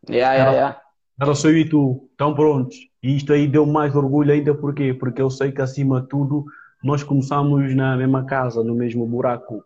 [0.09, 0.81] Yeah, yeah, yeah.
[1.21, 2.77] Era só eu e tu, tão prontos.
[3.03, 4.95] E isto aí deu mais orgulho ainda, porquê?
[4.95, 6.45] Porque eu sei que acima de tudo
[6.83, 9.65] nós começamos na mesma casa, no mesmo buraco.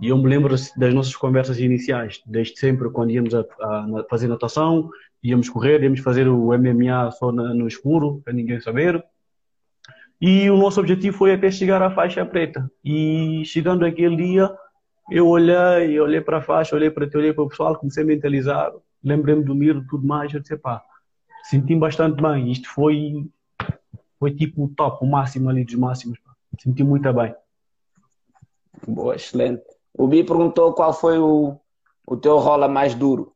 [0.00, 4.26] E eu me lembro das nossas conversas iniciais, desde sempre, quando íamos a, a fazer
[4.26, 4.90] natação,
[5.22, 9.04] íamos correr, íamos fazer o MMA só na, no escuro, para ninguém saber
[10.24, 12.70] e o nosso objetivo foi até chegar à faixa preta.
[12.84, 14.56] E chegando aquele dia,
[15.10, 18.06] eu olhei, olhei para a faixa, olhei para ti, olhei para o pessoal, comecei a
[18.06, 18.70] mentalizar,
[19.02, 20.80] lembrei-me do Miro tudo mais, eu disse, pá,
[21.42, 22.52] senti-me bastante bem.
[22.52, 23.28] Isto foi,
[24.20, 26.20] foi tipo o top, o máximo ali dos máximos.
[26.20, 26.30] Pá.
[26.60, 27.34] Senti muito bem.
[28.86, 29.64] Boa, excelente.
[29.94, 31.56] O Bi perguntou qual foi o,
[32.06, 33.32] o teu rola mais duro,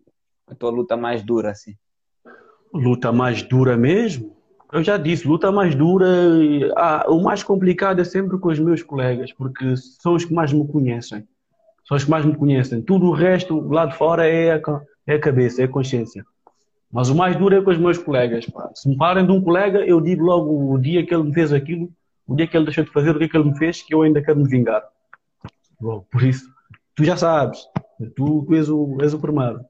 [0.47, 1.75] a tua luta mais dura, assim.
[2.73, 4.35] Luta mais dura mesmo?
[4.73, 6.07] Eu já disse, luta mais dura,
[6.77, 10.53] ah, o mais complicado é sempre com os meus colegas, porque são os que mais
[10.53, 11.27] me conhecem.
[11.87, 12.83] São os que mais me conhecem.
[12.83, 14.61] Tudo o resto, lá de fora, é a,
[15.07, 16.25] é a cabeça, é a consciência.
[16.92, 18.47] Mas o mais duro é com os meus colegas.
[18.47, 18.71] Pá.
[18.75, 21.53] Se me falarem de um colega, eu digo logo o dia que ele me fez
[21.53, 21.88] aquilo,
[22.27, 24.03] o dia que ele deixou de fazer, o dia que ele me fez, que eu
[24.03, 24.83] ainda quero me vingar.
[25.81, 26.47] Bom, por isso,
[26.95, 27.61] tu já sabes,
[28.17, 29.61] tu, tu és, o, és o primeiro.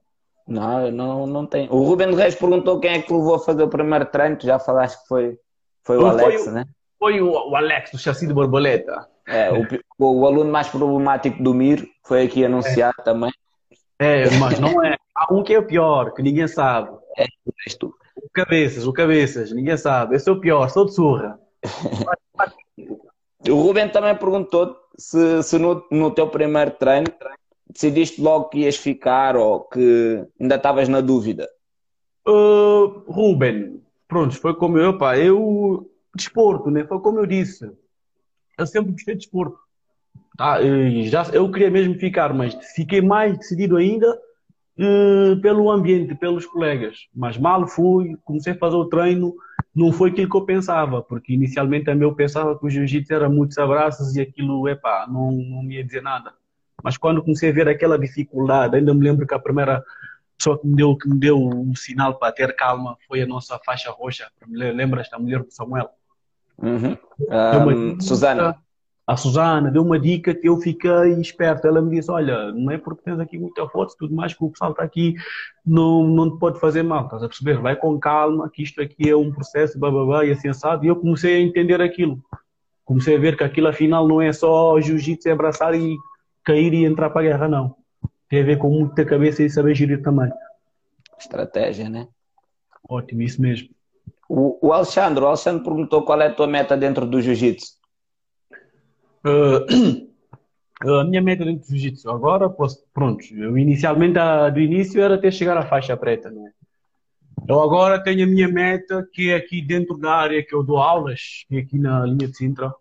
[0.47, 1.69] Não, não, não tem.
[1.71, 4.37] O Ruben Reis perguntou quem é que levou a fazer o primeiro treino.
[4.37, 5.39] Tu já falaste que foi,
[5.83, 6.65] foi o Alex, foi né?
[6.99, 9.09] Foi o, o, Alex do chassi de borboleta.
[9.27, 13.03] É, o, o, aluno mais problemático do Mir foi aqui anunciado é.
[13.03, 13.33] também.
[13.99, 14.97] É, mas não é.
[15.15, 16.91] Há um que é o pior, que ninguém sabe.
[17.19, 17.25] É,
[17.67, 17.93] és tu.
[18.17, 20.15] O Cabeças, o Cabeças, ninguém sabe.
[20.15, 21.39] Esse é o pior, sou de surra.
[23.51, 27.07] o Ruben também perguntou se, se no, no teu primeiro treino
[27.69, 31.49] decidiste logo que ias ficar ou que ainda estavas na dúvida?
[32.27, 36.85] Uh, Ruben, pronto, foi como eu, pá, eu, desporto, né?
[36.85, 37.71] Foi como eu disse,
[38.59, 39.59] eu sempre gostei de desporto.
[40.37, 40.59] Tá,
[41.05, 44.11] já, eu queria mesmo ficar, mas fiquei mais decidido ainda
[44.79, 47.07] uh, pelo ambiente, pelos colegas.
[47.15, 49.35] Mas mal fui, comecei a fazer o treino,
[49.77, 53.29] não foi aquilo que eu pensava, porque inicialmente também eu pensava que o jiu-jitsu era
[53.29, 56.33] muitos abraços e aquilo, epá, não, não me ia dizer nada.
[56.83, 59.85] Mas quando comecei a ver aquela dificuldade, ainda me lembro que a primeira
[60.39, 63.59] pessoa que me deu, que me deu um sinal para ter calma foi a nossa
[63.67, 64.31] faixa roxa.
[64.49, 65.91] Lembras da mulher do Samuel?
[66.57, 66.97] Uhum.
[67.29, 68.57] Um, Susana.
[69.07, 71.67] A Susana deu uma dica que eu fiquei esperto.
[71.67, 74.43] Ela me disse: Olha, não é porque tens aqui muita foto e tudo mais que
[74.43, 75.15] o pessoal está aqui,
[75.65, 77.05] não, não te pode fazer mal.
[77.05, 77.61] Estás a perceber?
[77.61, 80.85] Vai com calma, que isto aqui é um processo, bababá, e assim assado.
[80.85, 82.21] E eu comecei a entender aquilo.
[82.85, 85.97] Comecei a ver que aquilo afinal não é só jiu-jitsu, é abraçar e
[86.45, 87.77] cair e entrar para a guerra, não.
[88.29, 90.31] Tem a ver com muita cabeça e saber gerir também.
[91.19, 92.09] Estratégia, né?
[92.89, 93.69] Ótimo, isso mesmo.
[94.29, 97.76] O, o Alexandre, o Alexandre perguntou qual é a tua meta dentro do jiu-jitsu.
[99.25, 100.07] Uh,
[101.01, 104.19] a minha meta dentro do jiu-jitsu agora, posso, pronto, eu inicialmente
[104.53, 106.53] do início era até chegar à faixa preta, né?
[107.49, 110.79] Eu agora tenho a minha meta, que é aqui dentro da área que eu dou
[110.79, 112.75] aulas, que é aqui na linha de Sintra,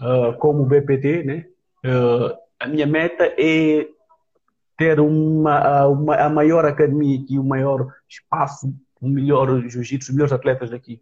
[0.00, 1.46] uh, como BPT, né?
[1.84, 3.88] Uh, a minha meta é
[4.76, 10.32] ter uma, uma, a maior academia aqui, o maior espaço, o melhor jiu-jitsu, os melhores
[10.32, 11.00] atletas daqui.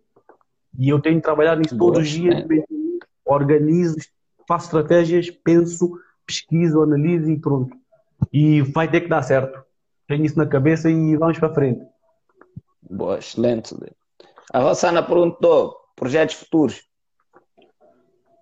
[0.78, 2.62] E eu tenho trabalhado nisso todos os dias, né?
[3.24, 3.96] organizo,
[4.48, 7.76] faço estratégias, penso, pesquiso, analiso e pronto.
[8.32, 9.62] E vai ter que dar certo.
[10.08, 11.86] Tenho isso na cabeça e vamos para frente.
[12.90, 13.76] Boa, excelente.
[14.52, 16.82] A Rossana perguntou: projetos futuros.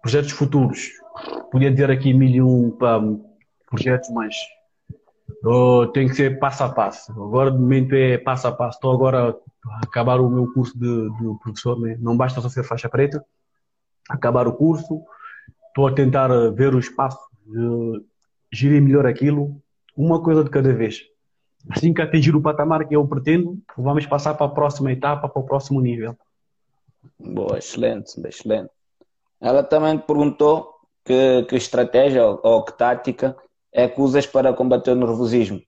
[0.00, 0.92] Projetos futuros.
[1.50, 3.02] Podia dizer aqui mil e um para
[3.68, 4.36] projetos, mas
[5.44, 7.10] oh, tem que ser passo a passo.
[7.12, 8.76] Agora, de momento, é passo a passo.
[8.76, 9.30] Estou agora
[9.66, 11.96] a acabar o meu curso de, de professor, né?
[11.98, 13.24] não basta só ser faixa preta.
[14.08, 15.02] Acabar o curso,
[15.76, 17.18] estou a tentar ver o espaço,
[18.50, 19.60] gerir melhor aquilo,
[19.94, 21.02] uma coisa de cada vez.
[21.68, 25.42] Assim que atingir o patamar que eu pretendo, vamos passar para a próxima etapa, para
[25.42, 26.16] o próximo nível.
[27.20, 28.70] Boa, excelente, excelente.
[29.38, 30.72] Ela também perguntou
[31.04, 33.36] que, que estratégia ou que tática
[33.70, 35.60] é que usas para combater o nervosismo.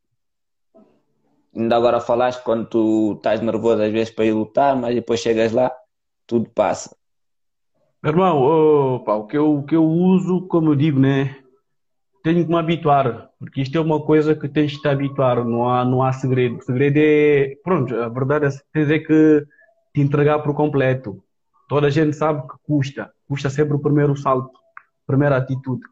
[1.55, 5.53] Ainda agora falaste quando tu estás nervoso às vezes para ir lutar, mas depois chegas
[5.53, 5.71] lá,
[6.27, 6.98] tudo passa.
[8.03, 11.37] Meu irmão, o, que eu, o que eu uso, como eu digo, né?
[12.23, 15.69] tenho que me habituar, porque isto é uma coisa que tens de te habituar, não
[15.69, 16.59] há, não há segredo.
[16.59, 19.47] O segredo é, pronto, a verdade é tens é que
[19.95, 21.23] te entregar por completo.
[21.69, 25.83] Toda a gente sabe que custa, custa sempre o primeiro salto, a primeira atitude.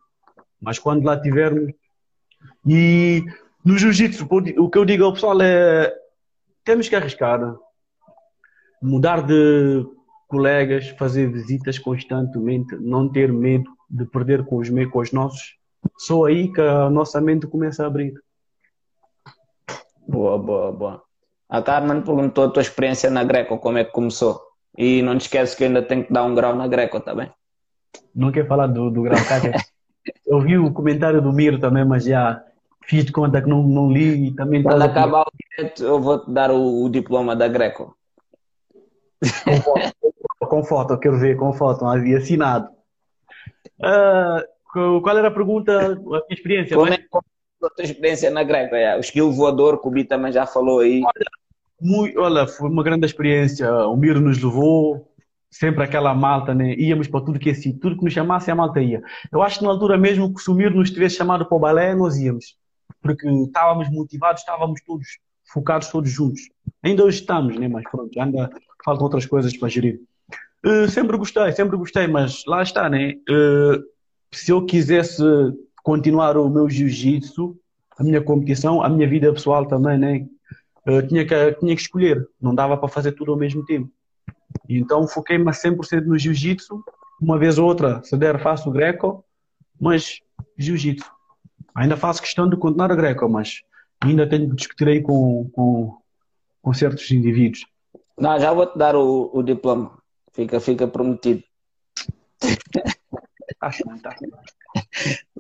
[0.61, 1.73] Mas quando lá tivermos.
[2.67, 3.25] E
[3.65, 4.27] no jiu-jitsu,
[4.59, 5.93] o que eu digo ao pessoal é:
[6.65, 7.57] temos que arriscar,
[8.83, 9.87] mudar de
[10.27, 15.57] colegas, fazer visitas constantemente, não ter medo de perder com os, com os nossos
[15.99, 18.15] só aí que a nossa mente começa a abrir.
[20.07, 21.03] Boa, boa, boa.
[21.49, 24.41] A Carmen perguntou a tua experiência na Greco, como é que começou?
[24.77, 27.31] E não te esqueces que ainda tem que dar um grau na Greco, tá bem?
[28.15, 29.53] Não quer falar do, do grau, cara.
[30.27, 32.43] Eu vi o comentário do Miro também, mas já
[32.85, 34.63] fiz de conta que não, não li e também...
[34.63, 37.97] Quando acabar o direito, eu vou te dar o, o diploma da Greco.
[39.45, 39.93] Com foto,
[40.49, 42.69] com foto, eu quero ver, com foto, havia assinado.
[43.81, 46.77] Uh, qual era a pergunta, a minha experiência?
[46.77, 48.77] Como é que a tua experiência na Greca?
[48.77, 51.03] É, o skill voador, que o Bi também já falou aí.
[51.03, 51.27] Olha,
[51.81, 53.71] muito, olha, foi uma grande experiência.
[53.87, 55.11] O Miro nos levou,
[55.51, 56.75] sempre aquela malta, né?
[56.75, 59.03] Íamos para tudo que é assim, tudo que nos chamasse a malta ia.
[59.33, 61.95] Eu acho que na altura mesmo que o Sumir nos tivesse chamado para o balé,
[61.95, 62.57] nós íamos.
[63.01, 65.07] Porque estávamos motivados, estávamos todos
[65.53, 66.43] focados todos juntos.
[66.83, 67.69] Ainda hoje estamos, né?
[67.69, 68.51] Mas pronto, ainda
[68.87, 70.01] faltam outras coisas para gerir.
[70.65, 73.15] Uh, sempre gostei, sempre gostei, mas lá está, né?
[73.29, 73.83] Uh,
[74.33, 75.23] se eu quisesse
[75.83, 77.59] continuar o meu jiu-jitsu,
[77.99, 80.27] a minha competição, a minha vida pessoal também, né?
[80.87, 83.91] Eu tinha, que, tinha que escolher, não dava para fazer tudo ao mesmo tempo.
[84.69, 86.83] Então foquei-me a 100% no jiu-jitsu,
[87.21, 89.25] uma vez ou outra, se der faço greco,
[89.81, 90.21] mas
[90.57, 91.11] jiu-jitsu.
[91.75, 93.63] Ainda faço questão de continuar o greco, mas
[94.01, 95.99] ainda tenho que discutir aí com, com,
[96.63, 97.67] com certos indivíduos.
[98.19, 99.99] Não, já vou-te dar o, o diploma,
[100.33, 101.43] fica, fica prometido.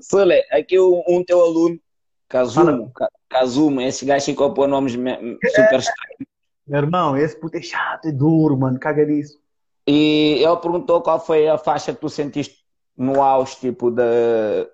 [0.01, 1.81] Sole, aqui um, um, teu aluno,
[2.29, 2.93] Kazumo,
[3.29, 6.27] Kazumo, esse gajo ficou por nomes super estranhos.
[6.67, 9.39] Meu irmão, esse puto é chato, é duro, mano, caga nisso.
[9.87, 12.57] E ele perguntou qual foi a faixa que tu sentiste
[12.97, 14.03] no auge, tipo, de,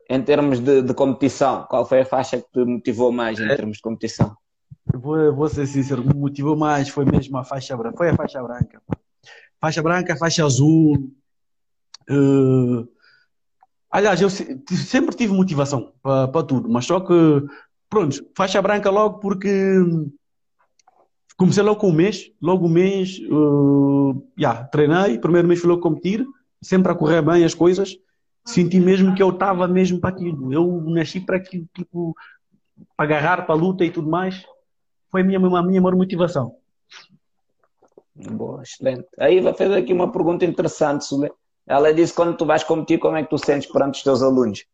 [0.08, 1.66] em termos de, de competição.
[1.68, 3.56] Qual foi a faixa que te motivou mais em é.
[3.56, 4.34] termos de competição?
[4.94, 7.96] Vou, vou ser sincero, me motivou mais foi mesmo a faixa branca.
[7.96, 8.82] Foi a faixa branca.
[9.60, 11.10] Faixa branca, faixa azul.
[12.10, 12.86] Uh,
[13.92, 17.12] Aliás, eu sempre tive motivação para, tudo, mas só que,
[17.90, 19.50] pronto, faixa branca logo porque
[21.36, 25.82] comecei logo com um mês, logo um mês, uh, yeah, treinei, primeiro mês fui logo
[25.82, 26.26] competir,
[26.62, 27.94] sempre a correr bem as coisas,
[28.46, 32.16] senti mesmo que eu estava mesmo para aquilo, eu nasci para aquilo, tipo,
[32.96, 34.42] para agarrar para a luta e tudo mais,
[35.12, 36.56] foi a minha, a minha maior motivação.
[38.14, 39.06] Boa, excelente.
[39.18, 41.30] Aí fazer aqui uma pergunta interessante, Sule.
[41.66, 44.64] Ela disse quando tu vais competir, como é que tu sentes perante os teus alunos?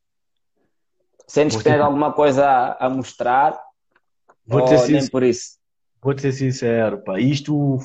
[1.26, 3.60] Sentes Vou que tens alguma coisa a, mostrar?
[4.46, 5.58] Vou ou nem por isso?
[6.00, 7.20] Vou-te ser sincero, pá.
[7.20, 7.78] Isto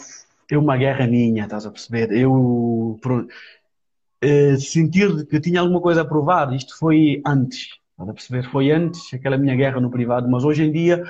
[0.50, 2.12] é uma guerra minha, estás a perceber?
[2.12, 2.98] Eu
[4.22, 8.50] eh, sentir que tinha alguma coisa a provar, isto foi antes, estás a perceber?
[8.50, 11.04] Foi antes aquela minha guerra no privado, mas hoje em dia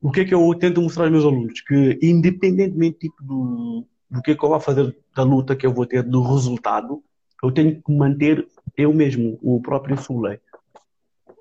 [0.00, 1.60] o que é que eu tento mostrar aos meus alunos?
[1.60, 5.72] Que independentemente tipo, do, do que é que eu vou fazer da luta que eu
[5.72, 7.02] vou ter, do resultado,
[7.42, 10.40] eu tenho que manter eu mesmo, o próprio Sulé.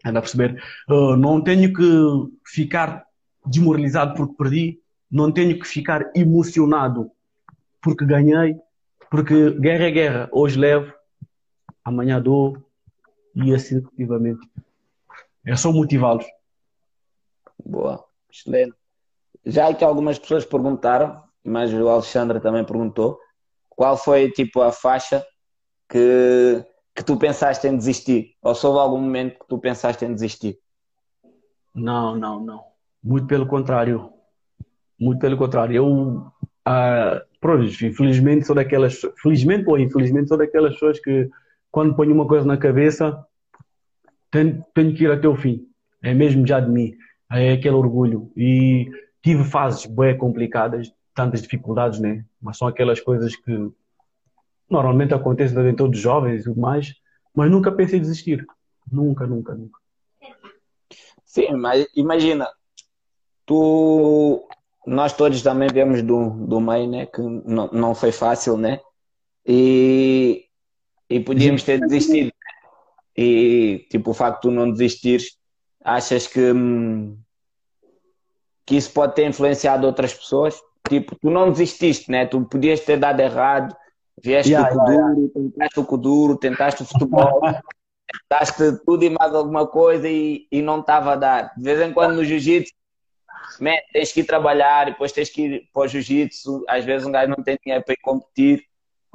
[0.05, 0.61] Anda a perceber?
[0.89, 1.83] Uh, não tenho que
[2.45, 3.05] ficar
[3.45, 7.11] desmoralizado porque perdi, não tenho que ficar emocionado
[7.81, 8.55] porque ganhei,
[9.09, 10.29] porque guerra é guerra.
[10.31, 10.93] Hoje levo,
[11.83, 12.57] amanhã dou
[13.35, 14.39] e assim sucessivamente.
[15.45, 16.25] É só motivá-los.
[17.65, 18.75] Boa, excelente.
[19.45, 23.19] Já que algumas pessoas perguntaram, mas o Alexandre também perguntou,
[23.69, 25.25] qual foi tipo a faixa
[25.89, 26.63] que,
[26.95, 28.35] que tu pensaste em desistir?
[28.41, 30.59] Ou se houve algum momento que tu pensaste em desistir?
[31.73, 32.63] Não, não, não.
[33.01, 34.11] Muito pelo contrário.
[34.99, 35.75] Muito pelo contrário.
[35.75, 36.31] Eu,
[36.65, 37.23] ah,
[37.81, 41.29] infelizmente sou daquelas, felizmente ou infelizmente sou daquelas pessoas que
[41.71, 43.25] quando ponho uma coisa na cabeça
[44.29, 45.67] tenho, tenho que ir até o fim.
[46.03, 46.93] É mesmo já de mim.
[47.31, 48.31] É aquele orgulho.
[48.35, 48.89] E
[49.21, 52.25] tive fases bem complicadas, tantas dificuldades, né?
[52.41, 53.71] Mas são aquelas coisas que
[54.69, 56.93] normalmente acontecem em todos os jovens e tudo mais,
[57.35, 58.45] mas nunca pensei em desistir.
[58.91, 59.79] Nunca, nunca, nunca.
[61.25, 62.47] Sim, mas imagina,
[63.45, 64.47] tu,
[64.85, 67.05] nós todos também viemos do, do meio, né?
[67.05, 68.79] Que não, não foi fácil, né?
[69.45, 70.45] E,
[71.09, 72.31] e podíamos ter desistido.
[73.15, 75.38] E tipo, o facto de tu não desistires,
[75.83, 77.17] achas que, hum,
[78.65, 80.59] que isso pode ter influenciado outras pessoas?
[80.87, 82.25] Tipo, tu não desististe, né?
[82.25, 83.75] Tu podias ter dado errado,
[84.23, 85.33] vieste yeah, do Kuduro, yeah.
[85.33, 87.41] tentaste o Kuduro, tentaste o futebol,
[88.29, 91.53] tentaste tudo e mais alguma coisa e, e não estava a dar.
[91.55, 92.73] De vez em quando no jiu-jitsu,
[93.91, 96.63] tens que ir trabalhar e depois tens que ir para o jiu-jitsu.
[96.67, 98.63] Às vezes um gajo não tem dinheiro para ir competir.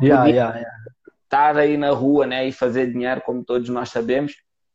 [0.01, 0.77] Yeah, yeah, yeah.
[1.25, 4.35] Estar aí na rua né, e fazer dinheiro, como todos nós sabemos.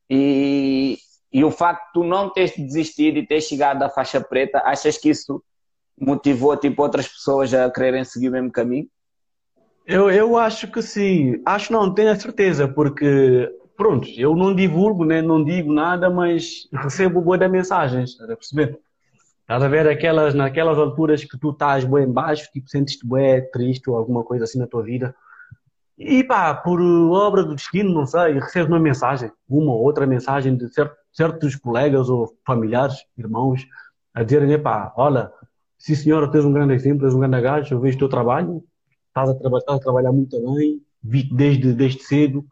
[0.10, 0.98] E,
[1.32, 4.98] e o facto de tu não teres desistido e teres chegado à faixa preta, achas
[4.98, 5.44] que isso
[6.00, 8.88] motivou tipo, outras pessoas a quererem seguir o mesmo caminho?
[9.86, 11.42] Eu, eu acho que sim.
[11.46, 16.68] Acho não, tenho a certeza, porque, pronto, eu não divulgo, né, não digo nada, mas
[16.72, 18.80] recebo boas mensagens, estás a perceber?
[19.42, 23.90] Estás a ver aquelas, naquelas alturas que tu estás bem embaixo, tipo, sentes-te bem triste
[23.90, 25.16] ou alguma coisa assim na tua vida.
[25.98, 30.56] E pá, por obra do destino, não sei, recebo uma mensagem, uma ou outra mensagem
[30.56, 30.70] de
[31.12, 33.66] certos colegas ou familiares, irmãos,
[34.14, 35.32] a dizerem, pá, olha,
[35.78, 38.64] sim senhora, tens um grande exemplo, tens um grande gajo, eu vejo o teu trabalho,
[39.08, 42.46] estás a, estás a trabalhar muito bem, vi desde, desde cedo,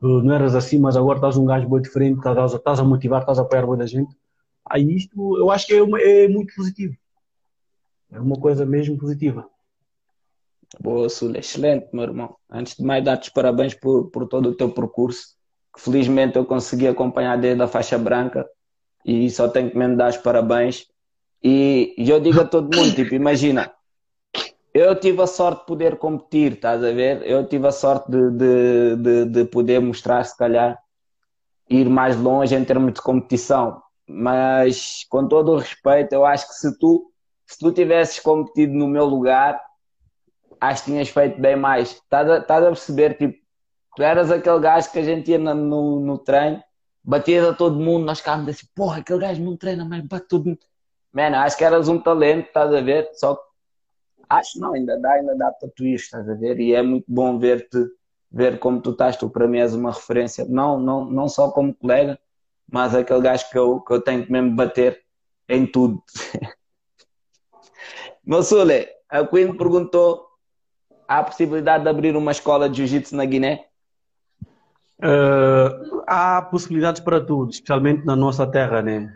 [0.00, 3.38] não eras assim, mas agora estás um gajo bem diferente, estás, estás a motivar, estás
[3.38, 4.14] a apoiar boa da gente.
[4.68, 6.96] Aí isto eu acho que é, uma, é muito positivo.
[8.10, 9.48] É uma coisa mesmo positiva.
[10.80, 12.36] Boa, Sul, excelente, meu irmão.
[12.50, 15.36] Antes de mais, dar-te parabéns por, por todo o teu percurso,
[15.74, 18.46] que felizmente eu consegui acompanhar desde a faixa branca
[19.04, 20.86] e só tenho que me dar os parabéns.
[21.42, 23.72] E, e eu digo a todo mundo, tipo, imagina,
[24.72, 27.22] eu tive a sorte de poder competir, estás a ver?
[27.26, 30.78] Eu tive a sorte de, de, de, de poder mostrar, se calhar,
[31.68, 33.82] ir mais longe em termos de competição.
[34.06, 37.10] Mas, com todo o respeito, eu acho que se tu,
[37.46, 39.60] se tu tivesses competido no meu lugar,
[40.60, 41.92] acho que tinhas feito bem mais.
[41.92, 43.16] Estás a, estás a perceber?
[43.16, 43.41] Tipo,
[43.96, 46.62] tu eras aquele gajo que a gente ia no, no, no treino,
[47.02, 50.46] batias a todo mundo, nós ficávamos assim, porra, aquele gajo não treina, mas bate todo
[50.46, 50.60] mundo.
[51.12, 53.10] Mano, acho que eras um talento, estás a ver?
[53.14, 53.38] Só
[54.28, 56.58] acho não, ainda dá, ainda dá para tu ir, estás a ver?
[56.58, 57.86] E é muito bom ver-te,
[58.30, 61.74] ver como tu estás, tu para mim és uma referência, não, não, não só como
[61.74, 62.18] colega,
[62.70, 65.02] mas aquele gajo que eu, que eu tenho que mesmo bater
[65.48, 66.02] em tudo.
[68.24, 70.26] Mossule, a Queen perguntou:
[71.06, 73.66] há a possibilidade de abrir uma escola de jiu-jitsu na Guiné?
[75.02, 79.12] Uh, há possibilidades para tudo, especialmente na nossa terra, né?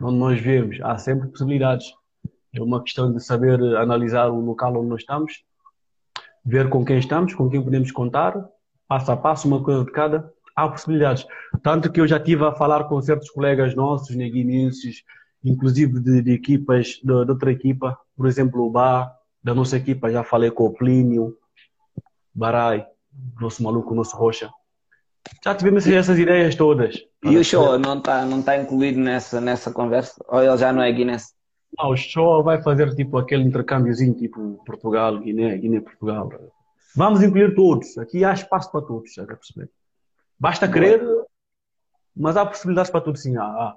[0.00, 1.92] Onde nós vivemos, há sempre possibilidades.
[2.54, 5.42] É uma questão de saber analisar o local onde nós estamos,
[6.44, 8.48] ver com quem estamos, com quem podemos contar,
[8.86, 10.32] passo a passo, uma coisa de cada.
[10.54, 11.26] Há possibilidades.
[11.64, 15.02] Tanto que eu já tive a falar com certos colegas nossos, neguinenses,
[15.42, 20.12] inclusive de, de equipas, de, de, outra equipa, por exemplo, o Bá, da nossa equipa,
[20.12, 21.36] já falei com o Plínio,
[22.32, 22.86] Barai,
[23.40, 24.48] nosso maluco, nosso Rocha.
[25.42, 26.96] Já tivemos essas ideias todas.
[27.22, 30.22] E o show não está não tá incluído nessa, nessa conversa?
[30.28, 31.34] Ou ele já não é Guinness?
[31.78, 36.30] Não, o show vai fazer tipo aquele intercâmbiozinho, tipo Portugal, Guiné, Guiné, Portugal.
[36.94, 37.98] Vamos incluir todos.
[37.98, 39.68] Aqui há espaço para todos, já perceber.
[40.38, 41.02] Basta querer,
[42.16, 43.36] mas há possibilidades para tudo sim.
[43.36, 43.74] Ah,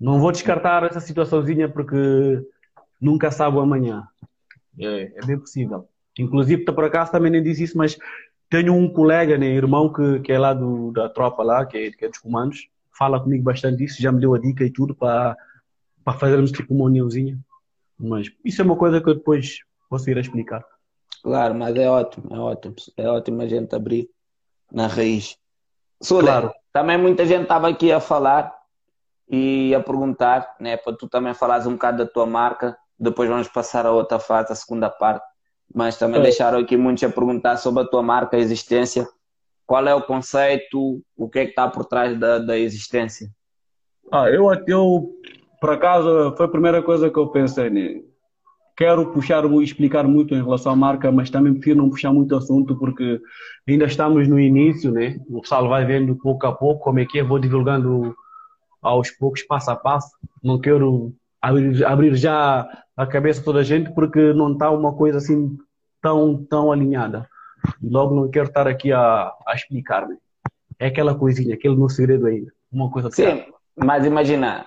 [0.00, 1.96] não vou descartar essa situaçãozinha porque
[3.00, 4.06] nunca sabe o amanhã.
[4.78, 5.88] É, é bem possível.
[6.18, 7.98] Inclusive, por acaso também nem disse isso, mas
[8.50, 11.90] tenho um colega, né, irmão, que, que é lá do, da tropa lá, que é,
[11.90, 14.94] que é dos comandos, fala comigo bastante disso, já me deu a dica e tudo
[14.94, 15.36] para
[16.04, 17.38] para fazermos tipo uma uniãozinha.
[17.98, 20.62] Mas isso é uma coisa que eu depois posso ir a explicar.
[21.22, 22.74] Claro, mas é ótimo, é ótimo.
[22.96, 24.10] É ótimo a gente abrir
[24.70, 25.38] na raiz.
[26.02, 26.52] Sule, claro.
[26.72, 28.54] também muita gente estava aqui a falar
[29.26, 33.48] e a perguntar, né, para tu também falares um bocado da tua marca, depois vamos
[33.48, 35.24] passar a outra fase, a segunda parte.
[35.72, 36.22] Mas também é.
[36.22, 39.06] deixaram aqui muitos a perguntar sobre a tua marca, a existência.
[39.66, 41.02] Qual é o conceito?
[41.16, 43.28] O que é que está por trás da, da existência?
[44.12, 45.10] Ah, eu, eu,
[45.60, 47.70] por acaso, foi a primeira coisa que eu pensei.
[47.70, 48.02] Né?
[48.76, 52.76] Quero puxar, explicar muito em relação à marca, mas também prefiro não puxar muito assunto
[52.76, 53.20] porque
[53.66, 55.18] ainda estamos no início, né?
[55.28, 58.14] O pessoal vai vendo pouco a pouco como é que é, vou divulgando
[58.82, 60.10] aos poucos, passo a passo.
[60.42, 61.14] Não quero
[61.48, 62.66] abrir, abrir já
[62.96, 65.56] a cabeça toda a gente porque não está uma coisa assim
[66.00, 67.28] tão, tão alinhada.
[67.82, 70.16] Logo não quero estar aqui a, a explicar, né?
[70.78, 72.52] É aquela coisinha, aquele no segredo ainda.
[72.70, 73.44] Uma coisa Sim,
[73.76, 74.66] mas imagina,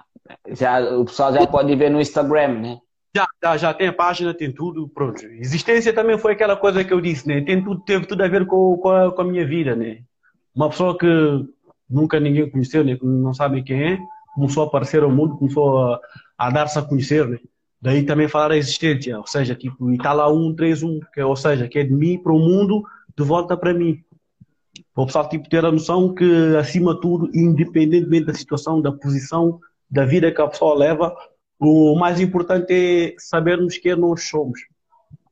[0.49, 2.77] já, o pessoal já pode ver no Instagram, né?
[3.15, 5.23] Já, já, já tem a página, tem tudo, pronto.
[5.25, 7.41] Existência também foi aquela coisa que eu disse, né?
[7.41, 9.99] Tem tudo, teve tudo a ver com, com, a, com a minha vida, né?
[10.55, 11.07] Uma pessoa que
[11.89, 12.97] nunca ninguém conheceu, né?
[13.01, 13.99] não sabe quem é,
[14.37, 15.99] começou a aparecer ao mundo, começou a,
[16.37, 17.39] a dar-se a conhecer, né?
[17.81, 21.21] Daí também falar a existência, ou seja, tipo, e está lá um, três, um, que,
[21.21, 22.83] ou seja, que é de mim para o mundo,
[23.17, 23.99] de volta para mim.
[24.93, 28.91] Para o pessoal tipo, ter a noção que, acima de tudo, independentemente da situação, da
[28.91, 29.59] posição,
[29.89, 31.15] da vida que a pessoa leva,
[31.59, 34.59] o mais importante é sabermos quem nós somos.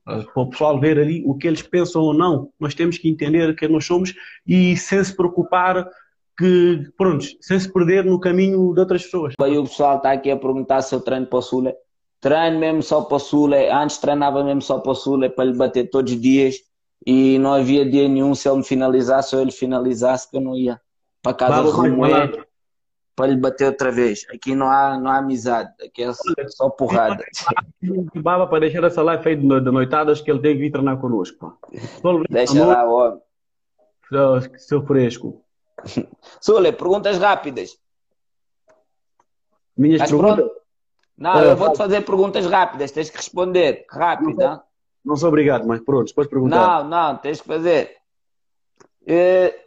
[0.04, 3.54] Para o pessoal ver ali o que eles pensam ou não, nós temos que entender
[3.56, 4.14] quem nós somos
[4.46, 5.88] e sem se preocupar
[6.36, 9.34] que, pronto, sem se perder no caminho de outras pessoas.
[9.40, 11.74] Aí o pessoal está aqui a perguntar se eu treino para o Sule.
[12.20, 13.70] Treino mesmo só para o Sule.
[13.70, 16.56] Antes treinava mesmo só para o Sule, para lhe bater todos os dias.
[17.06, 20.56] E não havia dia nenhum se ele me finalizasse ou ele finalizasse que eu não
[20.56, 20.80] ia
[21.22, 22.46] para casa remoer
[23.16, 24.26] para lhe bater outra vez.
[24.32, 26.12] Aqui não há, não há amizade, aqui é
[26.48, 27.24] só porrada.
[28.16, 31.58] Baba para deixar essa live aí de noitadas que ele tem que vir treinar connosco.
[32.28, 33.20] Deixa lá, homem.
[34.58, 35.42] Seu fresco.
[36.40, 37.78] Sule, perguntas rápidas.
[39.76, 40.36] Minhas Mas perguntas?
[40.36, 40.56] Pronto?
[41.18, 43.86] Não, eu vou te fazer perguntas rápidas, tens que responder.
[43.90, 44.62] Rápido, não,
[45.04, 46.84] não sou obrigado, mas pronto, depois perguntar.
[46.84, 47.96] Não, não, tens que fazer.
[49.06, 49.58] Eh,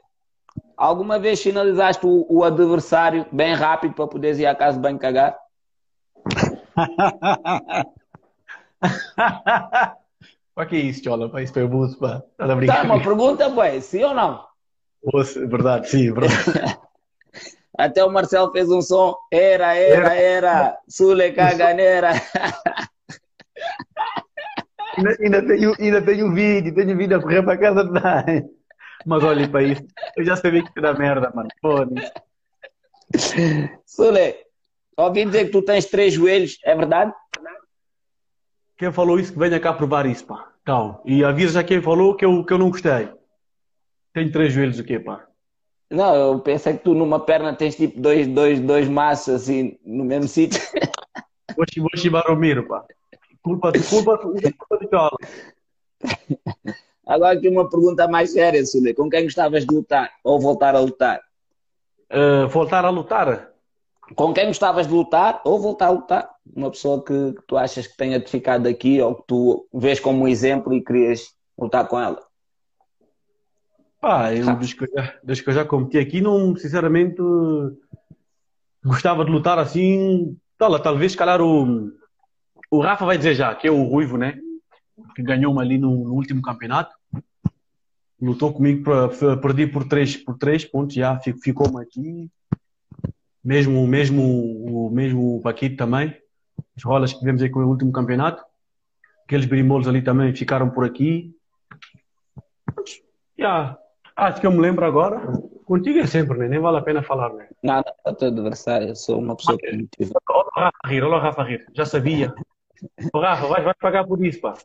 [0.78, 5.40] alguma vez finalizaste o, o, adversário bem rápido para poderes ir à casa bem cagar?
[10.54, 11.30] Para que é isso, Chola?
[11.30, 12.22] Para isso foi abuso, pá.
[12.38, 14.49] Tá, uma pergunta, pois, sim ou não?
[15.48, 16.36] Verdade, sim, verdade.
[17.78, 19.16] Até o Marcelo fez um som.
[19.32, 20.78] Era, era, era.
[20.90, 22.12] Sule caganeira.
[24.98, 28.44] ainda, ainda, tenho, ainda tenho vídeo, tenho vídeo a correr para casa de Dai.
[29.06, 29.86] Mas olha para isso.
[30.18, 31.48] Eu já sabia que era merda, mano.
[31.62, 32.12] Foda-se.
[33.86, 34.36] Sule,
[34.98, 37.14] ouvi dizer que tu tens três joelhos, é verdade?
[38.78, 40.50] Quem falou isso que venha cá provar isso, pá.
[40.62, 43.10] Então, e avisa a quem falou que eu, que eu não gostei.
[44.14, 45.28] Tenho três joelhos o quê, pá?
[45.90, 50.04] Não, eu pensei que tu numa perna tens tipo dois, dois, dois maços assim no
[50.04, 50.62] mesmo sítio.
[51.96, 52.86] Chibar o miro, pá.
[53.42, 55.18] Culpa, culpa, culpa de cola.
[57.08, 58.94] Agora aqui uma pergunta mais séria, Sule.
[58.94, 61.20] Com quem gostavas de lutar ou voltar a lutar?
[62.12, 63.50] Uh, voltar a lutar?
[64.16, 66.30] Com quem gostavas de lutar ou voltar a lutar?
[66.56, 70.28] Uma pessoa que, que tu achas que tenha ficado aqui ou que tu vês como
[70.28, 72.29] exemplo e querias lutar com ela?
[74.00, 77.18] Pá, eu, dos, que eu já, dos que eu já competi aqui, não, sinceramente,
[78.84, 80.38] gostava de lutar assim.
[80.58, 81.92] Tal, talvez, calhar, o,
[82.72, 84.40] o Rafa vai dizer já, que é o Ruivo, né?
[85.16, 86.96] Que ganhou-me ali no, no, último campeonato.
[88.22, 92.30] Lutou comigo, pra, perdi por três, por três pontos, já ficou-me aqui.
[93.44, 96.16] Mesmo, mesmo, o mesmo o Paquito também.
[96.76, 98.44] As rolas que tivemos aí com o último campeonato.
[99.26, 101.34] Aqueles brimolos ali também ficaram por aqui.
[103.38, 103.79] Já,
[104.20, 105.22] Acho que eu me lembro agora.
[105.64, 106.50] Contigo é sempre, né?
[106.50, 107.48] nem vale a pena falar, né?
[107.64, 110.20] Nada, para teu adversário, eu sou uma pessoa primitiva.
[110.30, 112.34] Olha o Rafa rir, olha o Rafa rir, já sabia.
[113.14, 114.56] O Rafa, vai, vai pagar por isso, pá.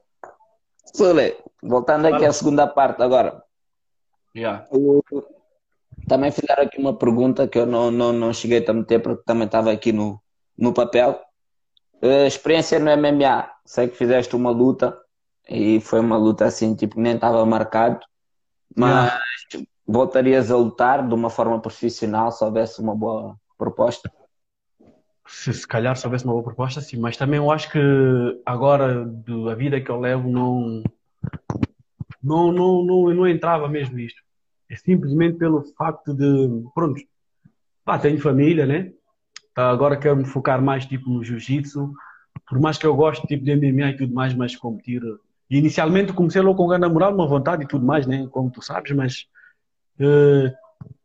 [0.92, 3.42] Sule, voltando aqui à segunda parte agora.
[4.36, 4.66] Yeah.
[6.08, 9.46] também fizeram aqui uma pergunta que eu não, não, não cheguei a meter porque também
[9.46, 10.20] estava aqui no,
[10.58, 11.20] no papel.
[12.02, 14.98] Uh, experiência no MMA, sei que fizeste uma luta
[15.48, 18.00] e foi uma luta assim, tipo, nem estava marcado.
[18.76, 19.12] Mas
[19.52, 19.66] yeah.
[19.86, 24.10] voltarias a lutar de uma forma profissional se houvesse uma boa proposta?
[25.26, 27.78] Se, se calhar se houvesse uma boa proposta, sim, mas também eu acho que
[28.44, 29.02] agora
[29.50, 30.82] a vida que eu levo não,
[32.22, 34.22] não, não, não, não entrava mesmo nisto.
[34.70, 37.00] É simplesmente pelo facto de, pronto,
[37.84, 38.92] pá, tenho família, né?
[39.54, 41.92] Tá, agora quero me focar mais tipo no jiu-jitsu,
[42.48, 45.00] por mais que eu goste tipo de MMA e tudo mais, mas competir
[45.50, 48.26] inicialmente comecei logo com grande moral, uma vontade e tudo mais, né?
[48.30, 49.26] Como tu sabes, mas
[50.00, 50.52] uh,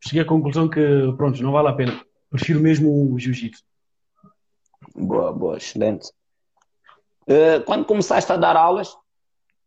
[0.01, 1.99] cheguei à conclusão que, pronto, não vale a pena.
[2.29, 3.63] Prefiro mesmo o jiu-jitsu.
[4.95, 6.09] Boa, boa, excelente.
[7.27, 8.95] Uh, quando começaste a dar aulas,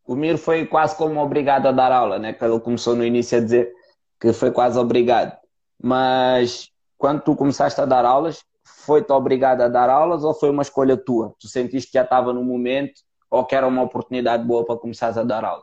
[0.06, 2.32] o Miro foi quase como obrigado a dar aula, né?
[2.32, 3.72] Que ele começou no início a dizer
[4.20, 5.36] que foi quase obrigado.
[5.80, 10.62] Mas quando tu começaste a dar aulas, foi-te obrigado a dar aulas ou foi uma
[10.62, 11.34] escolha tua?
[11.38, 13.00] Tu sentiste que já estava no momento
[13.32, 15.62] ou que era uma oportunidade boa para começares a dar aula?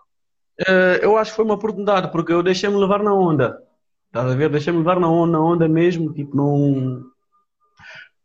[0.62, 3.62] Uh, eu acho que foi uma oportunidade, porque eu deixei-me levar na onda.
[4.08, 4.50] Estás a ver?
[4.50, 7.04] Deixei-me levar na onda, na onda mesmo, tipo, não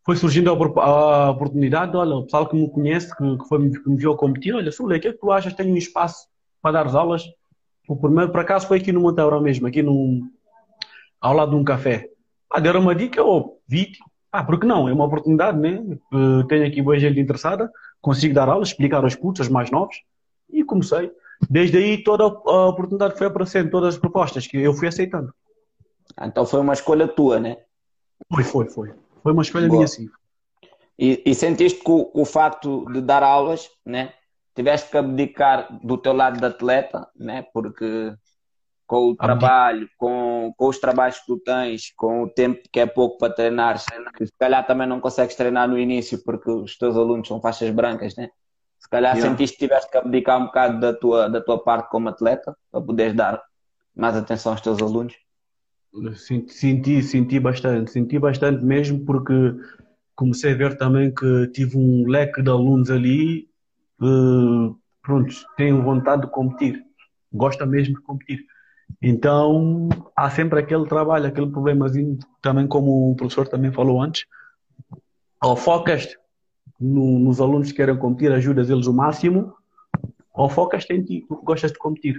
[0.03, 4.15] foi surgindo a, oportunidade, olha, o pessoal que me conhece, que, foi, que me viu
[4.15, 5.53] competir, olha, Sule, o que é que tu achas?
[5.53, 6.27] Tenho um espaço
[6.61, 7.23] para dar as aulas?
[7.87, 10.21] O primeiro, por acaso, foi aqui no Monteiro mesmo, aqui no,
[11.21, 12.09] ao lado de um café.
[12.51, 13.93] Ah, deram uma dica, eu vi,
[14.31, 14.89] ah, porque não?
[14.89, 15.83] É uma oportunidade, né?
[16.49, 17.71] Tenho aqui boa gente interessada,
[18.05, 20.03] consigo dar aulas, explicar aos putos, aos mais novos,
[20.47, 21.11] e comecei.
[21.49, 25.33] Desde aí toda a oportunidade foi aparecendo, todas as propostas que eu fui aceitando.
[26.21, 27.57] Então foi uma escolha tua, né?
[28.31, 28.93] Foi, foi, foi.
[29.23, 29.79] Foi uma escolha Boa.
[29.79, 30.07] minha, sim.
[30.99, 34.13] E, e sentiste que o, o, facto de dar aulas, né?
[34.53, 37.41] Tiveste que abdicar do teu lado de atleta, né?
[37.51, 38.13] Porque
[38.87, 42.85] com o trabalho, com, com os trabalhos que tu tens, com o tempo que é
[42.85, 43.89] pouco para treinar, se
[44.39, 48.29] calhar também não consegues treinar no início porque os teus alunos são faixas brancas, né?
[48.77, 49.31] Se calhar yeah.
[49.31, 52.81] sentiste que tiveste que abdicar um bocado da tua, da tua parte como atleta para
[52.81, 53.41] poderes dar
[53.95, 55.15] mais atenção aos teus alunos.
[56.15, 59.33] Senti, senti bastante, senti bastante mesmo porque
[60.13, 63.49] comecei a ver também que tive um leque de alunos ali
[63.97, 66.83] que, pronto, têm vontade de competir,
[67.33, 68.45] gosta mesmo de competir.
[69.01, 74.25] Então, há sempre aquele trabalho, aquele problemazinho, também como o professor também falou antes,
[75.43, 76.15] ou focas
[76.79, 79.53] no, nos alunos que querem competir, ajudas eles o máximo,
[80.33, 82.15] ou focas em ti, tu gostas de competir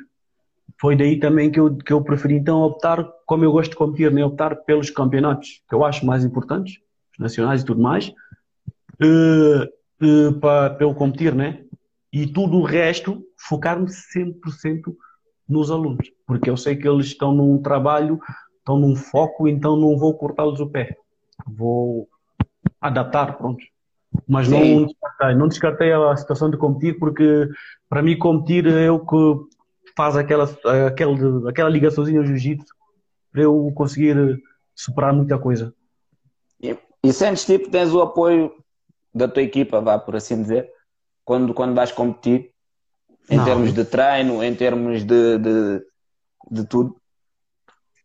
[0.80, 4.12] foi daí também que eu, que eu preferi então optar, como eu gosto de competir,
[4.12, 4.24] né?
[4.24, 6.78] optar pelos campeonatos que eu acho mais importantes,
[7.12, 8.12] os nacionais e tudo mais,
[9.02, 9.64] uh,
[10.04, 11.62] uh, para eu competir, né?
[12.12, 14.94] E tudo o resto, focar-me 100%
[15.48, 18.20] nos alunos, porque eu sei que eles estão num trabalho,
[18.58, 20.96] estão num foco, então não vou cortá-los o pé.
[21.46, 22.08] Vou
[22.80, 23.64] adaptar, pronto.
[24.26, 27.48] Mas não descartei, não descartei a situação de competir, porque
[27.88, 29.56] para mim competir é o que
[29.96, 30.44] faz aquela,
[30.88, 32.74] aquela, aquela ligaçãozinha ao jiu-jitsu
[33.32, 34.42] para eu conseguir
[34.74, 35.74] superar muita coisa.
[36.60, 38.52] E, e sentes tipo tens o apoio
[39.14, 40.70] da tua equipa, vá por assim dizer,
[41.24, 42.50] quando, quando vais competir,
[43.30, 43.44] em não.
[43.44, 45.82] termos de treino, em termos de, de,
[46.50, 46.96] de tudo?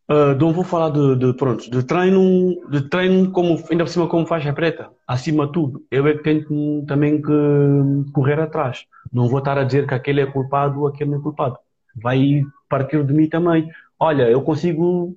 [0.09, 4.07] Uh, não vou falar de, de, pronto, de treino, de treino como, ainda por cima
[4.07, 5.85] como faixa preta, acima de tudo.
[5.89, 8.85] Eu é que tenho também que correr atrás.
[9.11, 11.57] Não vou estar a dizer que aquele é culpado ou aquele não é culpado
[11.95, 13.69] vai partir de mim também.
[13.99, 15.15] Olha, eu consigo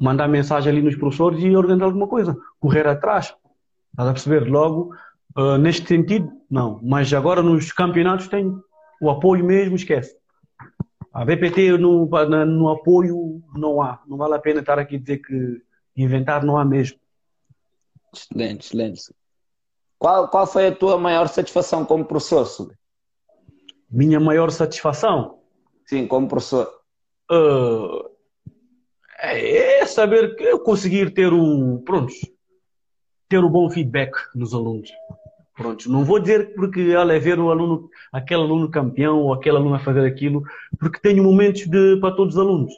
[0.00, 3.34] mandar mensagem ali nos professores e organizar alguma coisa, correr atrás.
[3.90, 4.48] Estás a perceber?
[4.48, 4.94] Logo,
[5.36, 6.80] uh, neste sentido, não.
[6.82, 8.54] Mas agora nos campeonatos tem
[9.00, 10.16] o apoio mesmo, esquece.
[11.12, 14.02] A BPT no, no apoio não há.
[14.06, 15.62] Não vale a pena estar aqui a dizer que
[15.96, 16.98] inventar não há mesmo.
[18.14, 19.02] Excelente, excelente.
[19.98, 22.76] Qual, qual foi a tua maior satisfação como professor, Sule?
[23.90, 25.40] Minha maior satisfação?
[25.86, 26.70] Sim, como professor.
[27.30, 28.08] Uh,
[29.18, 32.12] é saber que eu conseguir ter o pronto,
[33.28, 34.90] ter o bom feedback nos alunos.
[35.58, 39.56] Pronto, não vou dizer porque ela é ver o aluno, aquele aluno campeão ou aquele
[39.56, 40.44] aluno a fazer aquilo,
[40.78, 42.72] porque tenho momentos de, para todos os alunos.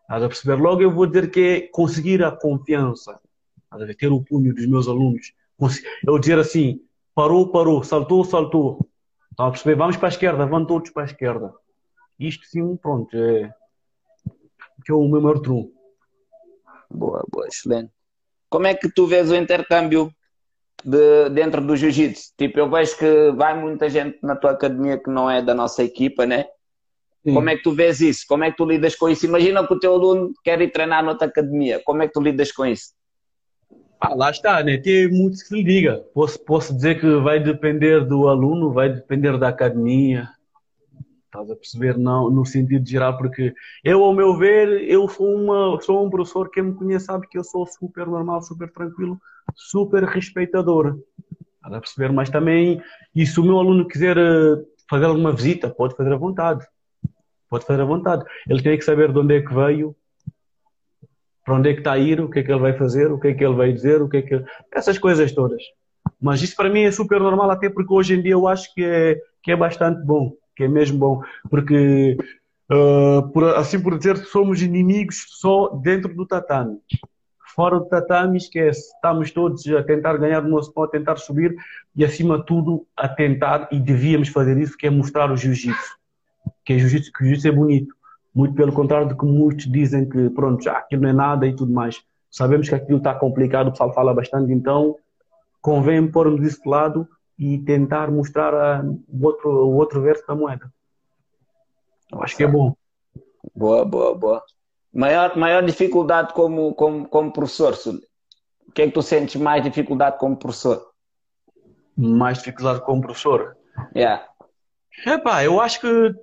[0.00, 0.54] Estás a perceber?
[0.54, 3.20] Logo eu vou dizer que é conseguir a confiança,
[3.70, 5.34] a ter o punho dos meus alunos.
[6.02, 6.80] Eu dizer assim,
[7.14, 8.88] parou, parou, saltou, saltou.
[9.30, 9.74] Estás a perceber?
[9.74, 11.52] Vamos para a esquerda, vão todos para a esquerda.
[12.18, 13.52] Isto sim, pronto, é
[14.82, 15.74] que é o meu maior trunfo.
[16.90, 17.90] Boa, boa, excelente.
[18.48, 20.10] Como é que tu vês o intercâmbio
[20.84, 22.32] de, dentro do jiu-jitsu?
[22.36, 25.82] Tipo, eu vejo que vai muita gente na tua academia que não é da nossa
[25.82, 26.44] equipa, né?
[27.24, 27.32] Sim.
[27.32, 28.24] Como é que tu vês isso?
[28.28, 29.24] Como é que tu lidas com isso?
[29.24, 31.80] Imagina que o teu aluno quer ir treinar noutra academia.
[31.82, 32.92] Como é que tu lidas com isso?
[33.98, 34.76] Ah, lá está, né?
[34.76, 36.04] Tem muito que se lhe diga.
[36.12, 40.28] Posso, posso dizer que vai depender do aluno, vai depender da academia,
[41.34, 41.98] Estás a perceber?
[41.98, 46.48] Não, no sentido geral, porque eu, ao meu ver, eu sou, uma, sou um professor,
[46.48, 49.20] quem me conhece sabe que eu sou super normal, super tranquilo,
[49.52, 50.96] super respeitador.
[51.56, 52.12] Estás a perceber?
[52.12, 52.80] Mas também,
[53.12, 56.64] e se o meu aluno quiser eh, fazer alguma visita, pode fazer à vontade.
[57.50, 58.24] Pode fazer à vontade.
[58.48, 59.96] Ele tem que saber de onde é que veio,
[61.44, 63.18] para onde é que está a ir, o que é que ele vai fazer, o
[63.18, 64.44] que é que ele vai dizer, o que é que.
[64.72, 65.64] Essas coisas todas.
[66.20, 68.84] Mas isso para mim é super normal, até porque hoje em dia eu acho que
[68.84, 72.16] é, que é bastante bom que é mesmo bom, porque
[72.70, 76.78] uh, por, assim por dizer, somos inimigos só dentro do tatame.
[77.54, 78.92] Fora do tatame, esquece.
[78.94, 81.54] Estamos todos a tentar ganhar o nosso pó, a tentar subir
[81.94, 85.96] e, acima de tudo, a tentar, e devíamos fazer isso, que é mostrar o jiu-jitsu.
[86.64, 87.94] Que é jiu-jitsu, que o jiu-jitsu é bonito.
[88.34, 91.54] Muito pelo contrário do que muitos dizem que, pronto, já aquilo não é nada e
[91.54, 92.02] tudo mais.
[92.28, 94.96] Sabemos que aquilo está complicado, o pessoal fala bastante, então
[95.62, 97.08] convém pormos isso de lado
[97.38, 100.72] e tentar mostrar a, o, outro, o outro verso da moeda.
[102.12, 102.74] Eu acho que é bom.
[103.54, 104.42] Boa, boa, boa.
[104.92, 107.74] Maior, maior dificuldade como, como, como professor,
[108.68, 110.90] O que é que tu sentes mais dificuldade como professor?
[111.96, 113.56] Mais dificuldade como professor?
[113.94, 114.24] Yeah.
[115.04, 116.14] Epá, eu acho que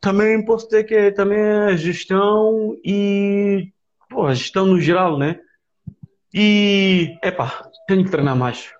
[0.00, 3.72] também posso dizer que é também a gestão e
[4.10, 5.38] pô, a gestão no geral, né?
[6.34, 8.72] E epá, tenho que treinar mais.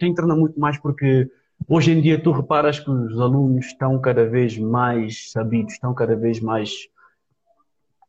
[0.00, 1.30] Tenho que treinar muito mais porque
[1.68, 6.16] hoje em dia tu reparas que os alunos estão cada vez mais sabidos, estão cada
[6.16, 6.88] vez mais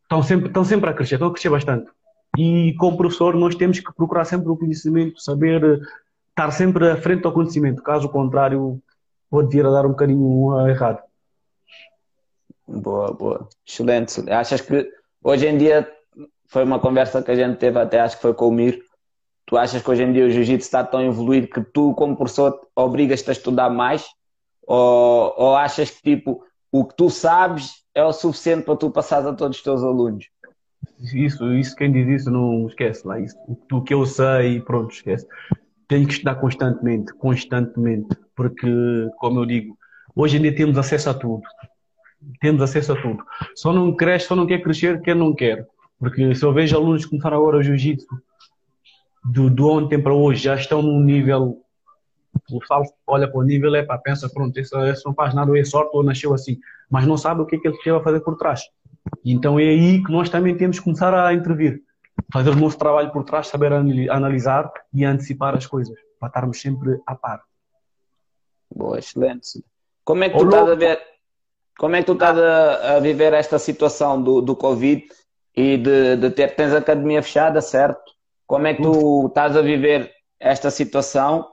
[0.03, 1.91] estão sempre, estão sempre a crescer, estão a crescer bastante.
[2.37, 5.81] E como professor, nós temos que procurar sempre o conhecimento, saber
[6.29, 7.83] estar sempre à frente do conhecimento.
[7.83, 8.81] Caso contrário,
[9.29, 11.01] pode vir a dar um bocadinho errado.
[12.67, 13.49] Boa, boa.
[13.67, 14.29] Excelente.
[14.29, 14.89] Achas que
[15.23, 15.89] hoje em dia
[16.47, 18.81] foi uma conversa que a gente teve até, acho que foi com o Mir.
[19.45, 22.57] Tu achas que hoje em dia o jiu-jitsu está tão evoluído que tu, como professor,
[22.75, 24.05] obrigas-te a estudar mais?
[24.65, 29.27] Ou, ou achas que tipo o que tu sabes é o suficiente para tu passares
[29.27, 30.27] a todos os teus alunos.
[31.13, 33.19] Isso, isso quem diz isso não esquece lá.
[33.19, 33.35] Isso,
[33.71, 35.27] o que eu sei, pronto, esquece.
[35.87, 39.77] Tenho que estudar constantemente, constantemente, porque, como eu digo,
[40.15, 41.41] hoje em dia temos acesso a tudo.
[42.39, 43.23] Temos acesso a tudo.
[43.55, 45.67] Só não cresce, só não quer crescer quem não quer.
[45.99, 48.07] Porque se eu vejo alunos que começaram agora o jiu-jitsu,
[49.23, 51.61] do, do ontem para hoje, já estão num nível
[52.49, 55.63] o pessoal olha para o nível e pensa, pronto, esse, esse não faz nada, é
[55.63, 56.57] sorte, ou nasceu assim,
[56.89, 58.61] mas não sabe o que é que ele esteve a fazer por trás.
[59.25, 61.81] Então é aí que nós também temos que começar a intervir,
[62.31, 66.99] fazer o nosso trabalho por trás, saber analisar e antecipar as coisas, para estarmos sempre
[67.05, 67.41] a par.
[68.73, 69.63] Boa, excelente.
[70.03, 70.99] Como é que tu estás a ver,
[71.77, 75.03] como é que tu estás a, a viver esta situação do, do Covid
[75.55, 78.10] e de, de ter, tens a academia fechada, certo?
[78.51, 81.45] Como é que tu estás a viver esta situação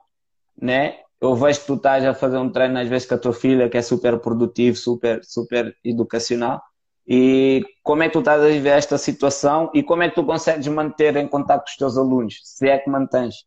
[0.60, 0.96] né?
[1.20, 3.68] Eu vejo que tu estás a fazer um treino às vezes com a tua filha,
[3.68, 6.60] que é super produtivo, super, super educacional.
[7.06, 10.24] E como é que tu estás a viver esta situação e como é que tu
[10.24, 13.46] consegues manter em contato com os teus alunos, se é que mantens?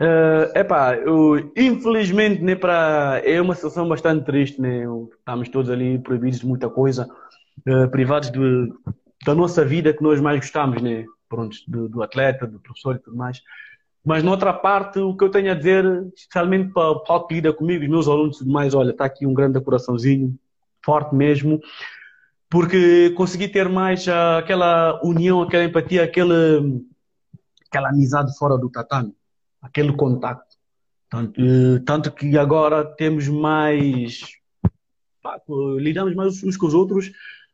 [0.00, 4.84] Uh, epá, eu, infelizmente né, pra, é uma situação bastante triste, né?
[5.16, 7.08] estamos todos ali proibidos de muita coisa,
[7.68, 8.72] uh, privados de,
[9.24, 11.04] da nossa vida que nós mais gostamos, né?
[11.32, 13.40] Pronto, do, do atleta, do professor e tudo mais.
[14.04, 15.82] Mas, noutra parte, o que eu tenho a dizer,
[16.14, 19.06] especialmente para o pessoal que lida comigo, os meus alunos e tudo mais, olha, está
[19.06, 20.38] aqui um grande coraçãozinho,
[20.84, 21.58] forte mesmo,
[22.50, 26.84] porque consegui ter mais uh, aquela união, aquela empatia, aquele,
[27.66, 29.14] aquela amizade fora do tatame,
[29.62, 30.44] aquele contato.
[31.08, 34.20] Tanto, uh, tanto que agora temos mais.
[35.78, 37.10] Lidamos mais uns com os outros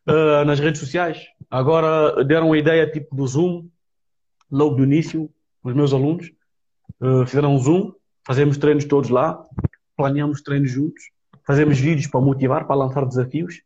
[0.08, 1.26] uh, nas redes sociais.
[1.50, 3.68] Agora deram a ideia tipo do Zoom,
[4.50, 5.30] logo do início,
[5.62, 6.30] os meus alunos
[7.00, 7.92] uh, fizeram um Zoom,
[8.26, 9.42] fazemos treinos todos lá,
[9.96, 11.02] planeamos treinos juntos,
[11.46, 13.62] fazemos vídeos para motivar, para lançar desafios.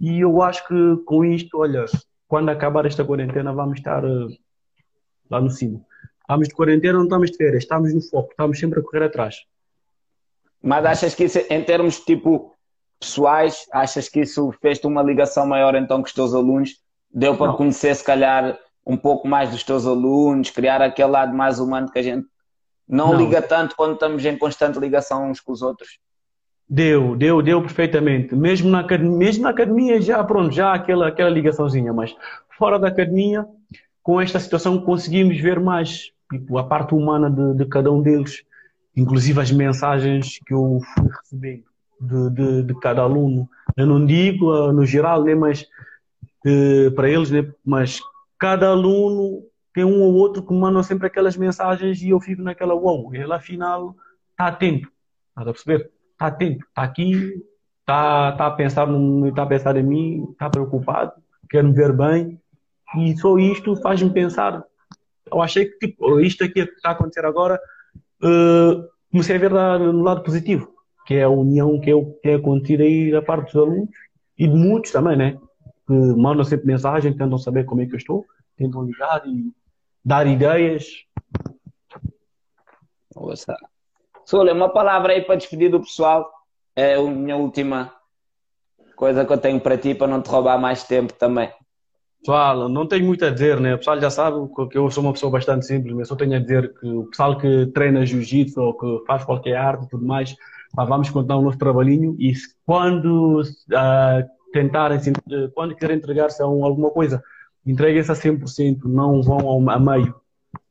[0.00, 1.84] E eu acho que com isto, olha,
[2.28, 4.28] quando acabar esta quarentena, vamos estar uh,
[5.30, 5.84] lá no cimo.
[6.20, 9.36] Estamos de quarentena, não estamos de férias, estamos no foco, estamos sempre a correr atrás.
[10.62, 12.54] Mas achas que isso, em termos tipo
[13.00, 16.76] pessoais, achas que isso fez-te uma ligação maior então com os teus alunos?
[17.12, 17.56] Deu para não.
[17.56, 21.98] conhecer, se calhar, um pouco mais dos teus alunos, criar aquele lado mais humano que
[21.98, 22.26] a gente
[22.86, 25.98] não, não, liga tanto quando estamos em constante ligação uns com os outros.
[26.68, 28.34] Deu, deu, deu perfeitamente.
[28.36, 32.14] Mesmo na academia, mesmo na academia já, pronto, já aquela, aquela ligaçãozinha, mas
[32.56, 33.44] fora da academia,
[34.02, 38.44] com esta situação conseguimos ver mais tipo, a parte humana de, de cada um deles,
[38.96, 41.69] inclusive as mensagens que eu fui recebendo
[42.00, 43.48] de, de, de cada aluno.
[43.76, 45.66] Eu não digo uh, no geral, né, mas
[46.46, 48.00] uh, para eles, né, mas
[48.38, 49.42] cada aluno
[49.74, 53.32] tem um ou outro que mandam sempre aquelas mensagens e eu fico naquela, uau, ele
[53.32, 53.94] afinal
[54.30, 54.88] está atento,
[55.28, 55.90] está a perceber?
[56.12, 57.42] Está atento, está aqui,
[57.80, 61.12] está, está, a pensar no, está a pensar em mim, está preocupado,
[61.48, 62.40] quer me ver bem
[62.96, 64.64] e só isto faz-me pensar.
[65.30, 67.60] Eu achei que tipo, isto aqui que está a acontecer agora,
[68.22, 70.72] uh, comecei a ver no lado positivo,
[71.10, 73.88] que é a união que, eu, que é acontecida aí da parte dos alunos
[74.38, 75.36] e de muitos também, né?
[75.84, 78.24] Que mandam sempre mensagem, tentam saber como é que eu estou,
[78.56, 79.52] tentam ligar e
[80.04, 80.86] dar ideias.
[83.12, 83.56] Nossa.
[84.24, 86.30] Sule, uma palavra aí para despedir do pessoal.
[86.76, 87.92] É a minha última
[88.94, 91.50] coisa que eu tenho para ti, para não te roubar mais tempo também.
[92.20, 93.74] Pessoal, não tenho muito a dizer, né?
[93.74, 94.36] O pessoal já sabe
[94.70, 97.36] que eu sou uma pessoa bastante simples, mas só tenho a dizer que o pessoal
[97.36, 100.36] que treina jiu-jitsu ou que faz qualquer arte e tudo mais,
[100.74, 102.32] pá, vamos contar o nosso trabalhinho e
[102.64, 104.98] quando uh, tentarem,
[105.54, 107.22] quando querem entregar-se a um, alguma coisa,
[107.66, 110.14] entreguem-se a 100%, não vão ao, a meio.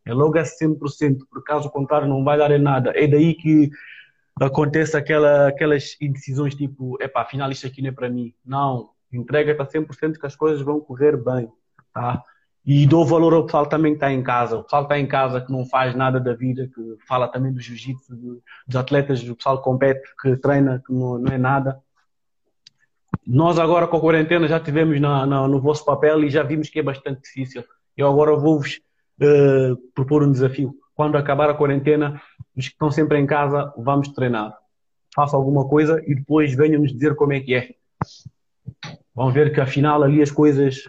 [0.06, 2.92] É logo a 100%, por caso contrário não vai dar em nada.
[2.96, 3.70] É daí que
[4.40, 8.34] acontece aquela, aquelas indecisões tipo, epá, afinal isto aqui não é para mim.
[8.46, 11.52] Não, entrega-te a 100% que as coisas vão correr bem,
[11.94, 12.24] tá?
[12.72, 14.58] E dou valor ao pessoal também que está em casa.
[14.58, 17.52] O pessoal que está em casa que não faz nada da vida, que fala também
[17.52, 18.16] do jiu-jitsu,
[18.68, 21.82] dos atletas, do pessoal que compete, que treina, que não, não é nada.
[23.26, 26.70] Nós agora com a quarentena já tivemos na, na, no vosso papel e já vimos
[26.70, 27.64] que é bastante difícil.
[27.98, 28.80] Eu agora vou-vos
[29.20, 30.72] uh, propor um desafio.
[30.94, 32.22] Quando acabar a quarentena,
[32.56, 34.56] os que estão sempre em casa, vamos treinar.
[35.16, 37.70] Faça alguma coisa e depois venham-nos dizer como é que é.
[39.16, 40.88] Vão ver que afinal ali as coisas.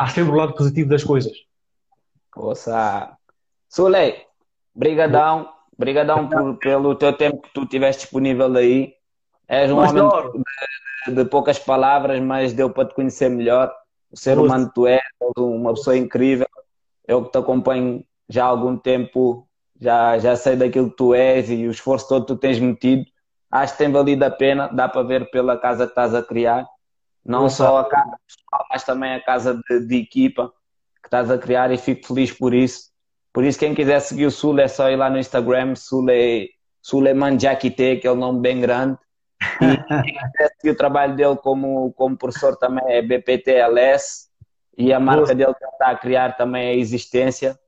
[0.00, 1.36] Há sempre o lado positivo das coisas.
[2.32, 3.18] Poxa.
[3.68, 4.24] Sulei,
[4.74, 5.52] brigadão.
[5.76, 8.94] Brigadão por, pelo teu tempo que tu tiveste disponível aí.
[9.46, 10.08] És um mas homem
[11.06, 13.70] de, de, poucas palavras, mas deu para te conhecer melhor.
[14.10, 14.46] O ser Nossa.
[14.46, 15.02] humano tu és,
[15.36, 16.48] uma pessoa incrível.
[17.06, 19.46] Eu que te acompanho já há algum tempo,
[19.78, 23.04] já, já sei daquilo que tu és e o esforço todo que tu tens metido.
[23.50, 26.66] Acho que tem valido a pena, dá para ver pela casa que estás a criar.
[27.24, 30.52] Não só a casa pessoal, mas também a casa de, de, equipa
[31.02, 32.90] que estás a criar e fico feliz por isso.
[33.32, 36.50] Por isso, quem quiser seguir o Sul é só ir lá no Instagram, Sule,
[36.82, 38.98] Suleiman Jakite, que é um nome bem grande.
[39.60, 44.28] E quem quiser seguir o trabalho dele como, como professor também é BPTLS
[44.76, 45.34] e a marca Nossa.
[45.34, 47.58] dele que está a criar também é Existência.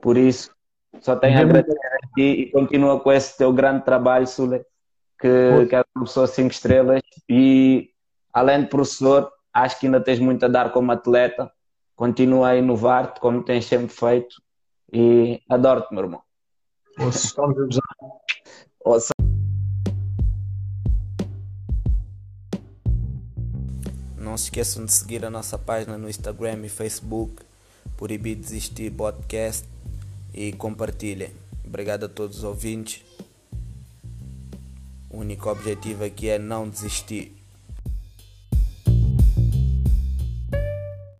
[0.00, 0.50] Por isso,
[1.00, 4.64] só tenho a agradecer a ti e continua com esse teu grande trabalho, Sule,
[5.18, 7.90] que, que é uma pessoa 5 estrelas e
[8.36, 11.50] além de professor, acho que ainda tens muito a dar como atleta.
[11.94, 14.36] Continua a inovar-te como tens sempre feito
[14.92, 16.22] e adoro-te, meu irmão.
[18.84, 19.08] Ouça.
[24.18, 27.42] Não se esqueçam de seguir a nossa página no Instagram e Facebook,
[27.96, 29.66] por Ibi Desistir Podcast
[30.34, 31.32] e compartilhem.
[31.64, 33.02] Obrigado a todos os ouvintes.
[35.08, 37.35] O único objetivo aqui é não desistir.